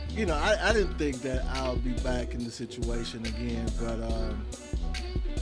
you 0.09 0.25
know, 0.25 0.35
I, 0.35 0.57
I 0.69 0.73
didn't 0.73 0.95
think 0.97 1.21
that 1.21 1.45
I'll 1.53 1.75
be 1.77 1.93
back 1.93 2.33
in 2.33 2.43
the 2.43 2.51
situation 2.51 3.25
again, 3.25 3.67
but 3.79 4.01
um, 4.01 4.45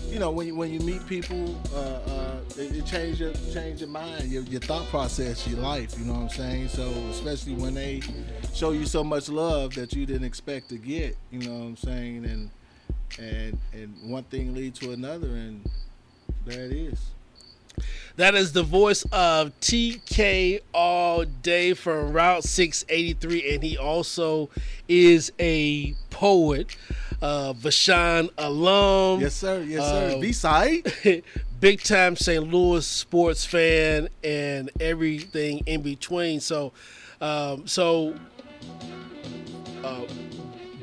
you 0.08 0.20
know, 0.20 0.32
when 0.32 0.48
you 0.48 0.56
when 0.56 0.72
you 0.72 0.80
meet 0.80 1.06
people, 1.08 1.60
uh, 1.74 1.80
uh, 2.10 2.38
it, 2.58 2.76
it 2.78 2.86
change 2.86 3.20
your 3.20 3.34
change 3.54 3.82
your 3.82 3.90
mind, 3.90 4.26
your, 4.26 4.44
your 4.44 4.62
thought 4.62 4.86
process, 4.88 5.48
your 5.48 5.60
life. 5.60 5.98
You 5.98 6.06
know 6.06 6.14
what 6.14 6.22
I'm 6.22 6.30
saying? 6.30 6.68
So 6.70 6.90
especially 7.10 7.54
when 7.54 7.74
they 7.74 8.02
show 8.54 8.72
you 8.72 8.86
so 8.86 9.04
much 9.04 9.28
love 9.30 9.74
that 9.76 9.94
you 9.94 10.06
didn't 10.06 10.26
expect 10.26 10.70
to 10.70 10.78
get. 10.78 11.18
You 11.32 11.40
know 11.40 11.54
what 11.54 11.66
I'm 11.66 11.78
saying? 11.78 12.26
And 12.26 12.50
and 13.20 13.58
and 13.74 14.12
one 14.12 14.24
thing 14.24 14.54
leads 14.54 14.80
to 14.80 14.92
another, 14.92 15.28
and 15.28 15.68
there 16.46 16.64
it 16.66 16.72
is. 16.72 17.00
That 18.18 18.36
is 18.36 18.54
the 18.54 18.64
voice 18.64 19.04
of 19.12 19.52
TK 19.60 20.62
All 20.74 21.26
Day 21.26 21.74
from 21.74 22.14
Route 22.14 22.44
683, 22.44 23.54
and 23.56 23.64
he 23.64 23.78
also 23.78 24.50
is 24.88 25.32
a 25.40 25.94
poet, 26.10 26.76
uh, 27.22 27.54
Vashon 27.54 28.30
alum. 28.38 29.20
Yes, 29.22 29.36
sir. 29.36 29.62
Yes, 29.64 29.84
sir. 29.86 30.14
Um, 30.16 30.22
B 30.22 30.32
side. 30.32 30.94
big 31.60 31.82
time 31.82 32.16
St. 32.16 32.44
Louis 32.52 32.86
sports 32.86 33.44
fan 33.46 34.10
and 34.24 34.70
everything 34.80 35.60
in 35.66 35.82
between. 35.82 36.40
So, 36.40 36.74
um, 37.22 37.66
so 37.68 38.14
uh, 39.84 40.02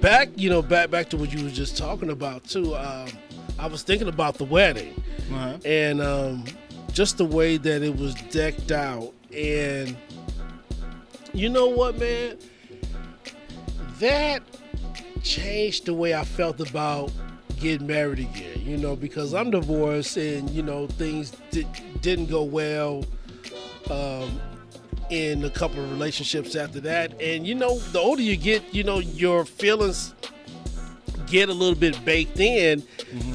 back, 0.01 0.29
you 0.37 0.51
know, 0.51 0.63
back 0.63 0.91
back 0.91 1.09
to 1.11 1.17
what 1.17 1.33
you 1.33 1.45
were 1.45 1.51
just 1.51 1.77
talking 1.77 2.11
about 2.11 2.45
too. 2.45 2.75
Um, 2.77 3.09
I 3.59 3.67
was 3.67 3.83
thinking 3.83 4.09
about 4.09 4.39
the 4.39 4.45
wedding 4.45 4.95
Uh-huh. 5.31 5.57
and 5.65 6.01
um, 6.01 6.45
just 6.93 7.19
the 7.19 7.25
way 7.25 7.57
that 7.57 7.83
it 7.83 7.97
was 7.97 8.15
decked 8.31 8.71
out. 8.71 9.13
And 9.35 9.97
you 11.33 11.49
know 11.49 11.69
what, 11.69 11.99
man? 11.99 12.39
That 13.99 14.43
changed 15.23 15.87
the 15.87 15.95
way 15.95 16.15
I 16.15 16.25
felt 16.25 16.61
about 16.61 17.13
getting 17.61 17.87
married 17.87 18.19
again. 18.19 18.61
You 18.61 18.77
know, 18.77 18.97
because 18.97 19.33
I'm 19.35 19.51
divorced 19.51 20.17
and 20.17 20.51
you 20.51 20.63
know 20.63 20.87
things 20.87 21.33
di- 21.51 21.67
didn't 22.01 22.27
go 22.27 22.43
well. 22.43 23.05
Um, 23.91 24.41
in 25.11 25.45
a 25.45 25.51
couple 25.51 25.83
of 25.85 25.91
relationships 25.91 26.57
after 26.57 26.81
that, 26.81 27.21
and 27.21 27.47
you 27.47 27.55
know, 27.55 27.79
the 27.79 27.99
older 27.99 28.23
you 28.23 28.37
get, 28.37 28.63
you 28.73 28.83
know, 28.83 28.99
your 28.99 29.45
feelings 29.45 30.15
get 31.27 31.51
a 31.51 31.53
little 31.53 31.75
bit 31.75 32.03
baked 32.05 32.39
in 32.41 32.83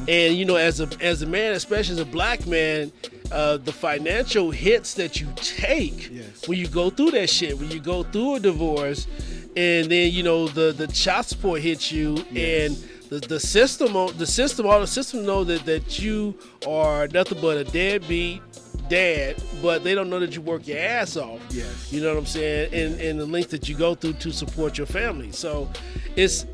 and 0.07 0.35
you 0.35 0.45
know 0.45 0.55
as 0.55 0.79
a 0.79 0.87
as 1.01 1.23
a 1.23 1.25
man 1.25 1.53
especially 1.53 1.93
as 1.93 1.99
a 1.99 2.05
black 2.05 2.45
man 2.45 2.91
uh, 3.31 3.57
the 3.57 3.71
financial 3.71 4.51
hits 4.51 4.93
that 4.95 5.19
you 5.19 5.27
take 5.35 6.09
Yes. 6.11 6.47
when 6.47 6.57
you 6.59 6.67
go 6.67 6.89
through 6.89 7.11
that 7.11 7.29
shit 7.29 7.57
when 7.57 7.69
you 7.71 7.79
go 7.79 8.03
through 8.03 8.35
a 8.35 8.39
divorce 8.39 9.07
and 9.55 9.89
then 9.91 10.11
you 10.11 10.23
know 10.23 10.47
the 10.47 10.71
the 10.71 10.87
child 10.87 11.25
support 11.25 11.61
hits 11.61 11.91
you 11.91 12.15
Yes. 12.31 12.71
and 12.71 12.89
the, 13.09 13.19
the 13.27 13.39
system 13.39 13.93
the 14.17 14.27
system 14.27 14.65
all 14.65 14.79
the 14.79 14.87
system 14.87 15.25
know 15.25 15.43
that 15.43 15.65
that 15.65 15.99
you 15.99 16.37
are 16.67 17.07
nothing 17.09 17.39
but 17.41 17.57
a 17.57 17.63
deadbeat 17.63 18.41
dad 18.89 19.35
but 19.61 19.83
they 19.83 19.93
don't 19.95 20.09
know 20.09 20.19
that 20.19 20.33
you 20.35 20.41
work 20.41 20.65
your 20.67 20.77
ass 20.79 21.17
off 21.17 21.41
Yes. 21.49 21.91
you 21.91 22.01
know 22.01 22.09
what 22.13 22.19
i'm 22.19 22.25
saying 22.25 22.73
and 22.73 22.99
and 23.01 23.19
the 23.19 23.25
length 23.25 23.49
that 23.51 23.67
you 23.67 23.75
go 23.75 23.95
through 23.95 24.13
to 24.13 24.31
support 24.31 24.77
your 24.77 24.87
family 24.87 25.31
so 25.31 25.69
it's 26.15 26.45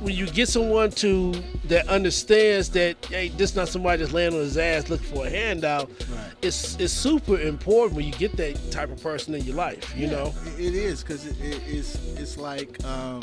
when 0.00 0.14
you 0.14 0.26
get 0.26 0.48
someone 0.48 0.90
to 0.90 1.32
that 1.64 1.88
understands 1.88 2.70
that 2.70 3.04
hey, 3.06 3.28
this 3.28 3.54
not 3.56 3.68
somebody 3.68 4.02
just 4.02 4.12
laying 4.12 4.32
on 4.34 4.40
his 4.40 4.56
ass 4.58 4.88
looking 4.88 5.06
for 5.06 5.26
a 5.26 5.30
handout. 5.30 5.90
Right. 6.10 6.32
It's 6.42 6.76
it's 6.78 6.92
super 6.92 7.38
important 7.38 7.96
when 7.96 8.04
you 8.06 8.12
get 8.12 8.36
that 8.36 8.70
type 8.70 8.90
of 8.90 9.02
person 9.02 9.34
in 9.34 9.44
your 9.44 9.56
life. 9.56 9.94
You 9.96 10.06
Yeah, 10.06 10.12
know. 10.12 10.34
it- 10.58 10.60
it 10.66 10.74
is 10.74 11.02
because 11.02 11.26
it, 11.26 11.40
it, 11.40 11.62
it's 11.66 11.94
it's 12.18 12.36
like 12.36 12.82
um, 12.84 13.22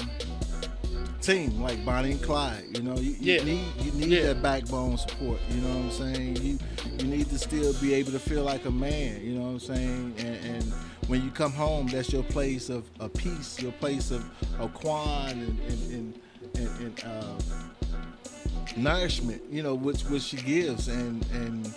team, 1.21 1.61
like 1.61 1.83
Bonnie 1.85 2.11
and 2.11 2.21
Clyde. 2.21 2.63
You 2.75 2.83
know, 2.83 2.95
you, 2.97 3.11
you 3.19 3.33
Yeah. 3.35 3.43
need 3.43 3.65
you 3.79 3.91
need 3.93 4.09
Yeah. 4.09 4.23
that 4.33 4.41
backbone 4.41 4.97
support. 4.97 5.39
You 5.49 5.61
know 5.61 5.69
what 5.69 5.77
I'm 5.85 5.91
saying? 6.15 6.35
You 6.37 6.59
you 6.99 7.05
need 7.07 7.29
to 7.29 7.39
still 7.39 7.73
be 7.81 7.93
able 7.93 8.11
to 8.11 8.19
feel 8.19 8.43
like 8.43 8.65
a 8.65 8.71
man. 8.71 9.21
You 9.23 9.35
know 9.35 9.41
what 9.45 9.49
I'm 9.51 9.59
saying? 9.59 10.15
And, 10.17 10.45
and 10.55 10.73
when 11.07 11.23
you 11.23 11.31
come 11.31 11.51
home, 11.51 11.87
that's 11.87 12.11
your 12.13 12.23
place 12.23 12.69
of, 12.69 12.89
of 12.99 13.13
peace, 13.13 13.61
your 13.61 13.71
place 13.73 14.11
of, 14.11 14.23
of 14.59 14.73
quan 14.73 15.31
and 15.31 15.59
and, 15.59 15.91
and, 15.91 16.19
and, 16.55 16.67
and 16.79 17.03
uh, 17.05 17.35
nourishment. 18.75 19.41
You 19.49 19.63
know, 19.63 19.75
which 19.75 20.03
which 20.03 20.23
she 20.23 20.37
gives 20.37 20.87
and 20.87 21.25
and 21.31 21.73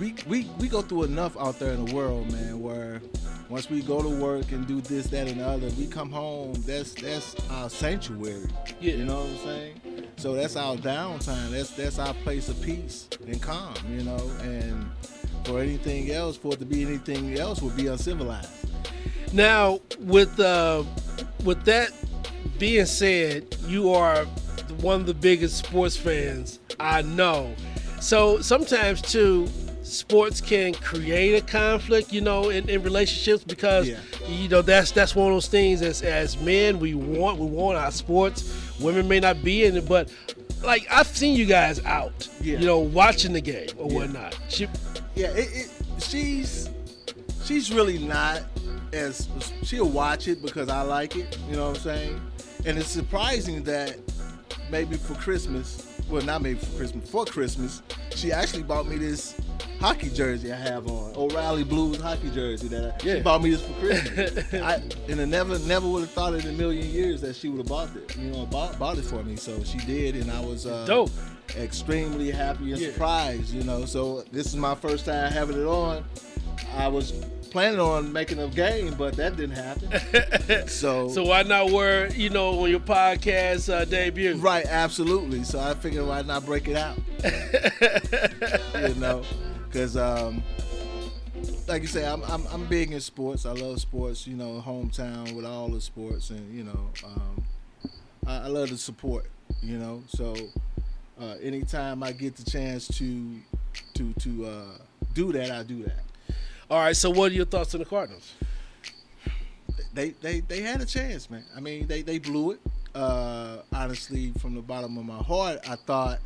we, 0.00 0.14
we 0.26 0.48
we 0.58 0.68
go 0.68 0.82
through 0.82 1.04
enough 1.04 1.36
out 1.38 1.58
there 1.58 1.72
in 1.72 1.84
the 1.84 1.94
world, 1.94 2.30
man, 2.32 2.60
where 2.60 3.00
once 3.48 3.70
we 3.70 3.82
go 3.82 4.02
to 4.02 4.08
work 4.08 4.52
and 4.52 4.66
do 4.66 4.80
this, 4.80 5.06
that, 5.08 5.28
and 5.28 5.40
the 5.40 5.46
other, 5.46 5.68
we 5.78 5.86
come 5.86 6.10
home. 6.10 6.54
That's 6.66 6.94
that's 6.94 7.36
our 7.50 7.70
sanctuary. 7.70 8.48
Yeah. 8.80 8.94
You 8.94 9.04
know 9.04 9.20
what 9.20 9.30
I'm 9.30 9.36
saying? 9.38 9.80
So 10.16 10.34
that's 10.34 10.56
our 10.56 10.76
downtime. 10.76 11.50
That's 11.50 11.70
that's 11.70 11.98
our 11.98 12.14
place 12.14 12.48
of 12.48 12.60
peace 12.62 13.08
and 13.26 13.40
calm, 13.40 13.74
you 13.88 14.02
know. 14.02 14.30
And 14.42 14.86
for 15.44 15.60
anything 15.60 16.10
else, 16.10 16.36
for 16.36 16.54
it 16.54 16.58
to 16.60 16.64
be 16.64 16.82
anything 16.82 17.38
else, 17.38 17.62
would 17.62 17.76
be 17.76 17.86
uncivilized. 17.86 18.50
Now, 19.34 19.80
with 19.98 20.38
uh, 20.38 20.84
with 21.44 21.64
that 21.64 21.90
being 22.58 22.86
said, 22.86 23.56
you 23.66 23.90
are 23.92 24.24
one 24.80 25.00
of 25.00 25.06
the 25.06 25.14
biggest 25.14 25.56
sports 25.58 25.96
fans 25.96 26.60
I 26.78 27.02
know. 27.02 27.52
So 28.00 28.40
sometimes 28.40 29.02
too, 29.02 29.48
sports 29.82 30.40
can 30.40 30.72
create 30.74 31.34
a 31.42 31.44
conflict, 31.44 32.12
you 32.12 32.20
know, 32.20 32.50
in, 32.50 32.68
in 32.68 32.82
relationships 32.84 33.42
because 33.42 33.88
Yeah. 33.88 33.98
you 34.28 34.48
know 34.48 34.62
that's 34.62 34.92
that's 34.92 35.16
one 35.16 35.26
of 35.28 35.34
those 35.34 35.48
things 35.48 35.82
as 35.82 36.02
as 36.02 36.40
men 36.40 36.78
we 36.78 36.94
want 36.94 37.38
we 37.40 37.46
want 37.46 37.76
our 37.76 37.90
sports. 37.90 38.78
Women 38.80 39.08
may 39.08 39.18
not 39.18 39.42
be 39.42 39.64
in 39.64 39.76
it, 39.76 39.88
but 39.88 40.10
like 40.62 40.86
I've 40.92 41.08
seen 41.08 41.36
you 41.36 41.46
guys 41.46 41.84
out, 41.84 42.28
Yeah. 42.40 42.58
you 42.60 42.66
know, 42.66 42.78
watching 42.78 43.32
the 43.32 43.40
game 43.40 43.68
or 43.78 43.90
Yeah. 43.90 43.98
whatnot. 43.98 44.38
She, 44.48 44.68
Yeah, 45.16 45.28
it, 45.32 45.48
it, 45.52 45.70
she's 45.98 46.68
she's 47.44 47.72
really 47.72 47.98
not 47.98 48.42
as 48.94 49.28
she'll 49.62 49.88
watch 49.88 50.28
it 50.28 50.40
because 50.42 50.68
I 50.68 50.82
like 50.82 51.16
it. 51.16 51.38
You 51.50 51.56
know 51.56 51.68
what 51.68 51.76
I'm 51.78 51.82
saying? 51.82 52.20
And 52.66 52.78
it's 52.78 52.88
surprising 52.88 53.62
that 53.64 53.98
maybe 54.70 54.96
for 54.96 55.14
Christmas, 55.14 56.00
well, 56.08 56.22
not 56.22 56.42
maybe 56.42 56.58
for 56.58 56.76
Christmas, 56.78 57.10
for 57.10 57.24
Christmas, 57.26 57.82
she 58.14 58.32
actually 58.32 58.62
bought 58.62 58.86
me 58.86 58.96
this 58.96 59.34
hockey 59.80 60.08
jersey 60.08 60.52
I 60.52 60.56
have 60.56 60.86
on, 60.86 61.12
O'Reilly 61.16 61.64
Blues 61.64 62.00
hockey 62.00 62.30
jersey 62.30 62.68
that 62.68 62.94
I, 63.02 63.04
Yeah. 63.06 63.14
she 63.16 63.20
bought 63.22 63.42
me 63.42 63.50
this 63.50 63.62
for 63.62 63.72
Christmas. 63.74 64.54
I, 64.54 64.80
and 65.10 65.20
I 65.20 65.24
never 65.26 65.58
never 65.60 65.86
would 65.88 66.00
have 66.02 66.10
thought 66.10 66.34
in 66.34 66.46
a 66.46 66.52
million 66.52 66.86
years 66.88 67.20
that 67.20 67.36
she 67.36 67.48
would 67.48 67.58
have 67.58 67.66
bought 67.66 67.94
it, 67.96 68.16
you 68.16 68.30
know, 68.30 68.46
bought, 68.46 68.78
bought 68.78 68.96
it 68.98 69.04
for 69.04 69.22
me. 69.22 69.36
So 69.36 69.62
she 69.64 69.78
did, 69.78 70.14
and 70.16 70.30
I 70.30 70.40
was 70.40 70.64
uh, 70.66 70.86
Dope. 70.86 71.10
extremely 71.56 72.30
happy 72.30 72.72
and 72.72 72.80
Yeah. 72.80 72.92
surprised, 72.92 73.52
you 73.52 73.64
know. 73.64 73.84
So 73.84 74.24
this 74.32 74.46
is 74.46 74.56
my 74.56 74.74
first 74.74 75.04
time 75.04 75.30
having 75.30 75.60
it 75.60 75.66
on. 75.66 76.04
I 76.76 76.88
was 76.88 77.12
planning 77.54 77.78
on 77.78 78.12
making 78.12 78.40
a 78.40 78.48
game, 78.48 78.92
but 78.94 79.14
that 79.14 79.36
didn't 79.36 79.54
happen. 79.54 80.66
so, 80.68 81.08
so 81.08 81.22
why 81.22 81.44
not 81.44 81.70
wear 81.70 82.12
you 82.12 82.28
know 82.28 82.58
on 82.58 82.68
your 82.68 82.80
podcast 82.80 83.72
uh, 83.72 83.84
debut? 83.84 84.34
right, 84.38 84.66
absolutely. 84.66 85.44
So 85.44 85.60
I 85.60 85.74
figured 85.74 86.04
why 86.04 86.22
not 86.22 86.44
break 86.44 86.66
it 86.66 86.76
out, 86.76 86.98
you 88.88 89.00
know, 89.00 89.22
because 89.68 89.96
um, 89.96 90.42
like 91.68 91.82
you 91.82 91.86
say, 91.86 92.04
I'm, 92.04 92.24
I'm 92.24 92.44
I'm 92.48 92.66
big 92.66 92.90
in 92.90 93.00
sports. 93.00 93.46
I 93.46 93.52
love 93.52 93.80
sports. 93.80 94.26
You 94.26 94.34
know, 94.34 94.60
hometown 94.60 95.36
with 95.36 95.44
all 95.44 95.68
the 95.68 95.80
sports, 95.80 96.30
and 96.30 96.52
you 96.52 96.64
know, 96.64 96.90
um, 97.04 97.44
I, 98.26 98.38
I 98.38 98.46
love 98.48 98.70
the 98.70 98.76
support. 98.78 99.30
You 99.62 99.78
know, 99.78 100.02
so 100.08 100.34
uh, 101.20 101.36
anytime 101.40 102.02
I 102.02 102.10
get 102.10 102.34
the 102.34 102.50
chance 102.50 102.88
to 102.98 103.36
to 103.94 104.12
to 104.12 104.44
uh, 104.44 104.78
do 105.12 105.30
that, 105.34 105.52
I 105.52 105.62
do 105.62 105.84
that. 105.84 106.00
All 106.70 106.78
right. 106.80 106.96
So 106.96 107.10
what 107.10 107.32
are 107.32 107.34
your 107.34 107.46
thoughts 107.46 107.74
on 107.74 107.80
the 107.80 107.86
Cardinals? 107.86 108.34
they 109.94 110.10
they 110.10 110.40
they 110.40 110.60
had 110.60 110.80
a 110.80 110.86
chance, 110.86 111.30
man. 111.30 111.44
I 111.56 111.60
mean, 111.60 111.86
they 111.86 112.02
they 112.02 112.18
blew 112.18 112.52
it. 112.52 112.60
Uh, 112.94 113.58
honestly, 113.72 114.32
from 114.38 114.54
the 114.54 114.62
bottom 114.62 114.98
of 114.98 115.04
my 115.04 115.18
heart, 115.18 115.58
I 115.68 115.76
thought 115.76 116.20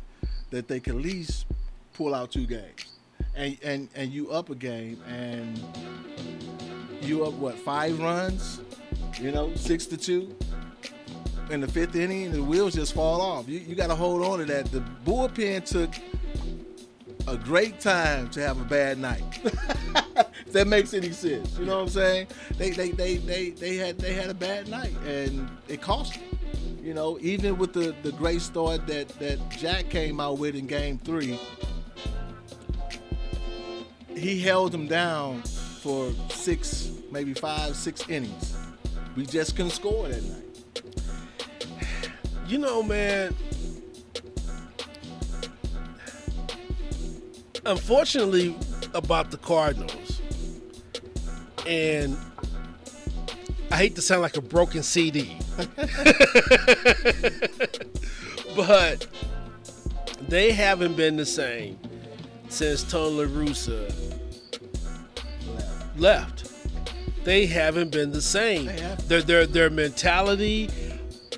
that 0.49 0.67
they 0.67 0.79
could 0.79 0.95
at 0.95 1.01
least 1.01 1.45
pull 1.93 2.13
out 2.13 2.31
two 2.31 2.45
games, 2.45 2.85
and 3.35 3.57
and 3.63 3.89
and 3.95 4.11
you 4.11 4.31
up 4.31 4.49
a 4.49 4.55
game, 4.55 5.01
and 5.07 5.63
you 7.01 7.25
up 7.25 7.33
what 7.33 7.55
five 7.55 7.99
runs, 7.99 8.61
you 9.19 9.31
know, 9.31 9.53
six 9.55 9.85
to 9.87 9.97
two. 9.97 10.35
In 11.49 11.61
the 11.61 11.67
fifth 11.67 11.95
inning, 11.95 12.31
the 12.31 12.43
wheels 12.43 12.75
just 12.75 12.93
fall 12.93 13.21
off. 13.21 13.49
You, 13.49 13.59
you 13.59 13.73
got 13.73 13.87
to 13.87 13.95
hold 13.95 14.23
on 14.23 14.37
to 14.37 14.45
that. 14.45 14.71
The 14.71 14.81
bullpen 15.03 15.65
took 15.65 15.95
a 17.27 17.35
great 17.35 17.79
time 17.79 18.29
to 18.29 18.41
have 18.41 18.61
a 18.61 18.65
bad 18.65 18.99
night. 18.99 19.23
if 20.49 20.53
that 20.53 20.67
makes 20.67 20.95
any 20.95 21.11
sense. 21.11 21.59
You 21.59 21.65
know 21.65 21.75
what 21.75 21.83
I'm 21.83 21.89
saying? 21.89 22.27
They 22.57 22.71
they 22.71 22.89
they 22.89 23.17
they, 23.17 23.51
they 23.51 23.75
had 23.75 23.99
they 23.99 24.13
had 24.13 24.31
a 24.31 24.33
bad 24.33 24.67
night 24.67 24.95
and 25.05 25.47
it 25.67 25.79
cost 25.79 26.15
them. 26.15 26.23
You 26.81 26.95
know, 26.95 27.19
even 27.21 27.59
with 27.59 27.71
the, 27.73 27.93
the 28.01 28.11
great 28.13 28.41
start 28.41 28.87
that, 28.87 29.09
that 29.19 29.37
Jack 29.51 29.89
came 29.89 30.19
out 30.19 30.39
with 30.39 30.55
in 30.55 30.65
game 30.65 30.97
three, 30.97 31.39
he 34.15 34.39
held 34.41 34.71
them 34.71 34.87
down 34.87 35.43
for 35.43 36.11
six, 36.29 36.89
maybe 37.11 37.35
five, 37.35 37.75
six 37.75 38.09
innings. 38.09 38.57
We 39.15 39.27
just 39.27 39.55
couldn't 39.55 39.71
score 39.71 40.07
that 40.07 40.23
night. 40.23 40.81
You 42.47 42.57
know, 42.57 42.81
man. 42.81 43.35
Unfortunately, 47.65 48.55
about 48.93 49.31
the 49.31 49.37
Cardinals, 49.37 49.93
and 51.69 52.17
I 53.71 53.77
hate 53.77 53.95
to 53.95 54.01
sound 54.01 54.23
like 54.23 54.35
a 54.35 54.41
broken 54.41 54.81
CD, 54.81 55.37
but 58.55 59.05
they 60.27 60.51
haven't 60.51 60.97
been 60.97 61.15
the 61.15 61.27
same 61.27 61.77
since 62.49 62.81
Tony 62.83 63.17
La 63.17 63.25
Russa 63.25 63.93
left. 65.95 66.51
They 67.23 67.45
haven't 67.45 67.91
been 67.91 68.11
the 68.11 68.21
same. 68.21 68.65
Their 69.05 69.21
their 69.21 69.45
their 69.45 69.69
mentality, 69.69 70.71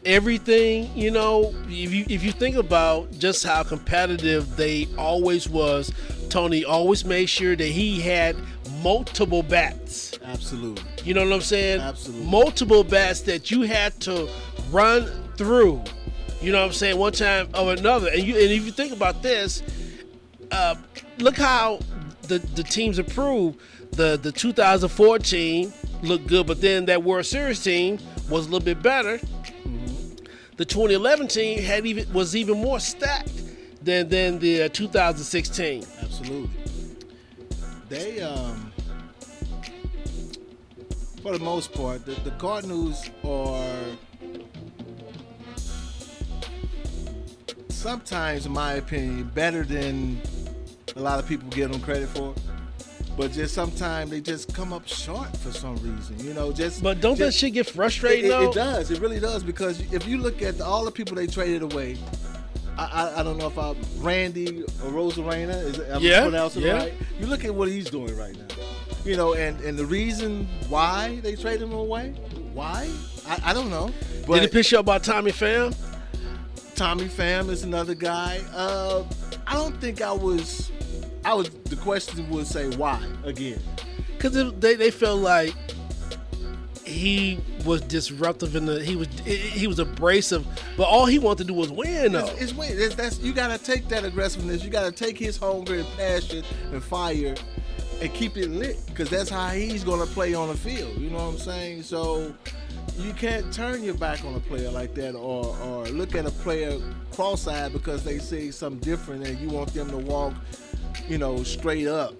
everything. 0.05 0.89
You 0.95 1.11
know, 1.11 1.53
if 1.67 1.93
you 1.93 2.05
if 2.07 2.23
you 2.23 2.31
think 2.31 2.55
about 2.55 3.11
just 3.19 3.45
how 3.45 3.63
competitive 3.63 4.55
they 4.55 4.87
always 4.97 5.49
was, 5.49 5.91
Tony 6.29 6.63
always 6.63 7.03
made 7.03 7.25
sure 7.25 7.57
that 7.57 7.65
he 7.65 7.99
had 7.99 8.37
multiple 8.81 9.43
bats. 9.43 10.10
Absolutely. 10.31 10.83
You 11.03 11.13
know 11.13 11.23
what 11.23 11.33
I'm 11.33 11.41
saying? 11.41 11.81
Absolutely. 11.81 12.25
Multiple 12.25 12.83
bats 12.83 13.21
that 13.21 13.51
you 13.51 13.63
had 13.63 13.99
to 14.01 14.29
run 14.71 15.05
through. 15.35 15.83
You 16.41 16.51
know 16.51 16.59
what 16.59 16.67
I'm 16.67 16.73
saying? 16.73 16.97
One 16.97 17.11
time 17.11 17.49
or 17.57 17.73
another. 17.73 18.09
And 18.09 18.23
you 18.23 18.35
and 18.35 18.51
if 18.51 18.65
you 18.65 18.71
think 18.71 18.93
about 18.93 19.21
this, 19.21 19.61
uh, 20.51 20.75
look 21.17 21.37
how 21.37 21.79
the 22.23 22.39
the 22.39 22.63
teams 22.63 22.97
improved. 22.97 23.59
The 23.91 24.17
the 24.21 24.31
2014 24.31 25.73
looked 26.01 26.27
good, 26.27 26.47
but 26.47 26.61
then 26.61 26.85
that 26.85 27.03
World 27.03 27.25
Series 27.25 27.61
team 27.61 27.99
was 28.29 28.47
a 28.47 28.49
little 28.49 28.65
bit 28.65 28.81
better. 28.81 29.19
The 30.57 30.65
2011 30.65 31.27
team 31.27 31.59
had 31.59 31.85
even 31.85 32.11
was 32.13 32.35
even 32.35 32.57
more 32.61 32.79
stacked 32.79 33.31
than 33.83 34.07
than 34.09 34.39
the 34.39 34.63
uh, 34.63 34.69
2016. 34.69 35.83
Absolutely. 36.01 36.49
They 37.89 38.21
um 38.21 38.70
for 41.21 41.37
the 41.37 41.43
most 41.43 41.71
part, 41.73 42.05
the, 42.05 42.13
the 42.21 42.31
Cardinals 42.31 43.09
are 43.23 43.73
sometimes, 47.69 48.45
in 48.45 48.51
my 48.51 48.73
opinion, 48.73 49.31
better 49.33 49.63
than 49.63 50.21
a 50.95 50.99
lot 51.01 51.19
of 51.19 51.27
people 51.27 51.47
give 51.49 51.71
them 51.71 51.81
credit 51.81 52.09
for. 52.09 52.33
But 53.17 53.33
just 53.33 53.53
sometimes 53.53 54.09
they 54.09 54.21
just 54.21 54.53
come 54.53 54.71
up 54.71 54.87
short 54.87 55.35
for 55.37 55.51
some 55.51 55.75
reason, 55.77 56.17
you 56.25 56.33
know. 56.33 56.51
Just 56.53 56.81
But 56.81 57.01
don't 57.01 57.19
that 57.19 57.33
shit 57.33 57.53
get 57.53 57.67
it, 57.67 57.73
frustrating 57.73 58.25
it- 58.25 58.29
though? 58.29 58.49
it 58.49 58.53
does. 58.55 58.89
It 58.89 58.99
really 59.01 59.19
does 59.19 59.43
because 59.43 59.79
if 59.93 60.07
you 60.07 60.17
look 60.17 60.41
at 60.41 60.61
all 60.61 60.85
the 60.85 60.91
people 60.91 61.15
they 61.15 61.27
traded 61.27 61.61
away, 61.61 61.97
I, 62.77 62.85
I, 62.85 63.19
I 63.19 63.23
don't 63.23 63.37
know 63.37 63.47
if 63.47 63.57
I 63.57 63.75
Randy 63.97 64.63
Arozarena 64.83 65.63
is 65.65 65.79
I'm 65.79 66.01
Yeah, 66.01 66.21
pronouncing 66.21 66.63
yeah. 66.63 66.77
right. 66.77 66.93
You 67.19 67.27
look 67.27 67.45
at 67.45 67.53
what 67.53 67.67
he's 67.67 67.89
doing 67.89 68.15
right 68.17 68.35
now. 68.35 68.55
You 69.03 69.17
know, 69.17 69.33
and 69.33 69.59
and 69.61 69.77
the 69.77 69.85
reason 69.85 70.47
why 70.69 71.19
they 71.23 71.35
traded 71.35 71.63
him 71.63 71.73
away, 71.73 72.11
why 72.53 72.89
I, 73.27 73.39
I 73.45 73.53
don't 73.53 73.69
know. 73.69 73.87
Did 73.87 74.27
But 74.27 74.43
it 74.43 74.51
piss 74.51 74.71
you 74.71 74.77
off 74.77 74.83
about 74.83 75.03
Tommy 75.03 75.31
Pham? 75.31 75.75
Tommy 76.75 77.05
Pham 77.05 77.49
is 77.49 77.63
another 77.63 77.95
guy. 77.95 78.41
Uh, 78.53 79.03
I 79.47 79.53
don't 79.53 79.79
think 79.81 80.01
I 80.01 80.11
was. 80.11 80.71
I 81.25 81.33
was. 81.33 81.49
The 81.49 81.75
question 81.75 82.29
would 82.29 82.47
say 82.47 82.69
why 82.77 83.03
again. 83.23 83.59
Because 84.17 84.53
they, 84.59 84.75
they 84.75 84.91
felt 84.91 85.19
like 85.21 85.53
he 86.91 87.39
was 87.65 87.81
disruptive 87.81 88.55
in 88.55 88.65
the 88.65 88.83
he 88.83 88.95
was 88.95 89.07
he 89.23 89.67
was 89.67 89.79
abrasive, 89.79 90.45
but 90.77 90.83
all 90.83 91.05
he 91.05 91.19
wanted 91.19 91.39
to 91.39 91.43
do 91.45 91.53
was 91.53 91.71
win. 91.71 92.13
Though. 92.13 92.27
It's, 92.27 92.41
it's 92.41 92.53
weird. 92.53 92.77
That's, 92.77 92.95
that's 92.95 93.19
you 93.19 93.33
got 93.33 93.57
to 93.57 93.63
take 93.63 93.87
that 93.89 94.03
aggressiveness. 94.03 94.63
You 94.63 94.69
got 94.69 94.85
to 94.85 94.91
take 94.91 95.17
his 95.17 95.37
hunger 95.37 95.75
and 95.75 95.87
passion 95.97 96.43
and 96.71 96.83
fire, 96.83 97.35
and 98.01 98.13
keep 98.13 98.37
it 98.37 98.49
lit 98.49 98.79
because 98.87 99.09
that's 99.09 99.29
how 99.29 99.49
he's 99.49 99.83
gonna 99.83 100.05
play 100.05 100.33
on 100.33 100.49
the 100.49 100.57
field. 100.57 100.97
You 100.97 101.09
know 101.09 101.17
what 101.17 101.33
I'm 101.33 101.37
saying? 101.37 101.83
So 101.83 102.33
you 102.97 103.13
can't 103.13 103.51
turn 103.53 103.83
your 103.83 103.93
back 103.95 104.23
on 104.25 104.35
a 104.35 104.39
player 104.39 104.71
like 104.71 104.93
that, 104.95 105.15
or 105.15 105.57
or 105.63 105.87
look 105.87 106.15
at 106.15 106.25
a 106.25 106.31
player 106.31 106.79
cross-eyed 107.11 107.73
because 107.73 108.03
they 108.03 108.17
say 108.17 108.51
something 108.51 108.79
different, 108.79 109.25
and 109.27 109.39
you 109.39 109.49
want 109.49 109.73
them 109.73 109.89
to 109.89 109.97
walk, 109.97 110.33
you 111.07 111.17
know, 111.17 111.43
straight 111.43 111.87
up. 111.87 112.13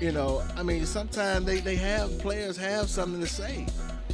You 0.00 0.10
know, 0.10 0.42
I 0.56 0.62
mean, 0.62 0.84
sometimes 0.86 1.44
they, 1.46 1.60
they 1.60 1.76
have 1.76 2.18
players 2.18 2.56
have 2.56 2.88
something 2.88 3.20
to 3.20 3.26
say. 3.26 3.66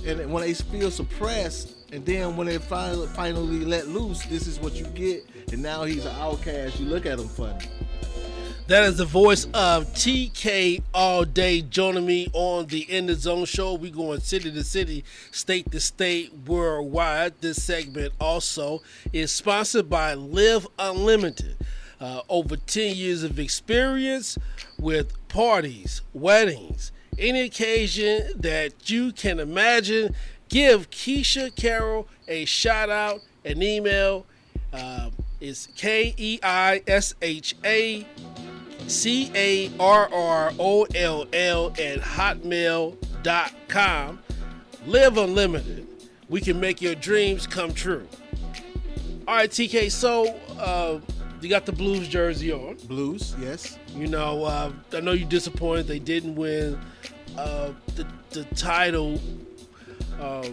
And 0.06 0.32
when 0.32 0.42
they 0.42 0.54
feel 0.54 0.90
suppressed, 0.90 1.74
and 1.92 2.04
then 2.04 2.36
when 2.36 2.46
they 2.46 2.58
finally 2.58 3.06
finally 3.08 3.64
let 3.64 3.88
loose, 3.88 4.24
this 4.26 4.46
is 4.46 4.60
what 4.60 4.74
you 4.74 4.84
get. 4.86 5.26
And 5.52 5.62
now 5.62 5.84
he's 5.84 6.04
an 6.04 6.14
outcast. 6.16 6.78
You 6.78 6.86
look 6.86 7.06
at 7.06 7.18
him 7.18 7.28
funny. 7.28 7.66
That 8.68 8.84
is 8.84 8.98
the 8.98 9.06
voice 9.06 9.46
of 9.54 9.86
TK 9.94 10.82
all 10.92 11.24
day 11.24 11.62
joining 11.62 12.04
me 12.04 12.28
on 12.34 12.66
the 12.66 12.80
In 12.80 13.06
the 13.06 13.14
Zone 13.14 13.46
show. 13.46 13.72
We 13.72 13.90
going 13.90 14.20
city 14.20 14.52
to 14.52 14.62
city, 14.62 15.04
state 15.30 15.70
to 15.70 15.80
state, 15.80 16.34
worldwide. 16.46 17.40
This 17.40 17.62
segment 17.62 18.12
also 18.20 18.82
is 19.10 19.32
sponsored 19.32 19.88
by 19.88 20.12
Live 20.12 20.66
Unlimited. 20.78 21.56
Uh, 21.98 22.20
over 22.28 22.56
10 22.56 22.94
years 22.94 23.22
of 23.22 23.38
experience 23.38 24.36
with 24.78 25.14
parties, 25.28 26.02
weddings, 26.12 26.92
any 27.18 27.42
occasion 27.42 28.32
that 28.36 28.88
you 28.90 29.12
can 29.12 29.38
imagine. 29.40 30.14
Give 30.48 30.88
Keisha 30.90 31.54
Carroll 31.54 32.08
a 32.26 32.44
shout 32.46 32.88
out, 32.90 33.20
an 33.44 33.62
email. 33.62 34.24
Um, 34.72 35.12
it's 35.40 35.66
K 35.76 36.14
E 36.16 36.40
I 36.42 36.82
S 36.86 37.14
H 37.20 37.54
A 37.64 38.06
C 38.86 39.30
A 39.34 39.70
R 39.78 40.08
R 40.12 40.52
O 40.58 40.86
L 40.94 41.26
L 41.32 41.66
at 41.78 42.00
hotmail.com. 42.00 42.98
Live 44.86 45.18
unlimited. 45.18 45.86
We 46.28 46.40
can 46.40 46.60
make 46.60 46.80
your 46.80 46.94
dreams 46.94 47.46
come 47.46 47.74
true. 47.74 48.08
All 49.26 49.34
right, 49.34 49.50
TK. 49.50 49.90
So 49.92 50.34
uh, 50.58 51.00
you 51.40 51.48
got 51.48 51.66
the 51.66 51.72
Blues 51.72 52.08
jersey 52.08 52.52
on. 52.52 52.76
Blues, 52.86 53.34
yes. 53.40 53.78
You 53.94 54.08
know, 54.08 54.44
uh, 54.44 54.72
I 54.92 55.00
know 55.00 55.12
you're 55.12 55.28
disappointed 55.28 55.86
they 55.86 55.98
didn't 55.98 56.34
win 56.34 56.78
uh, 57.36 57.72
the 57.94 58.06
the 58.30 58.44
title. 58.56 59.20
Uh, 60.20 60.48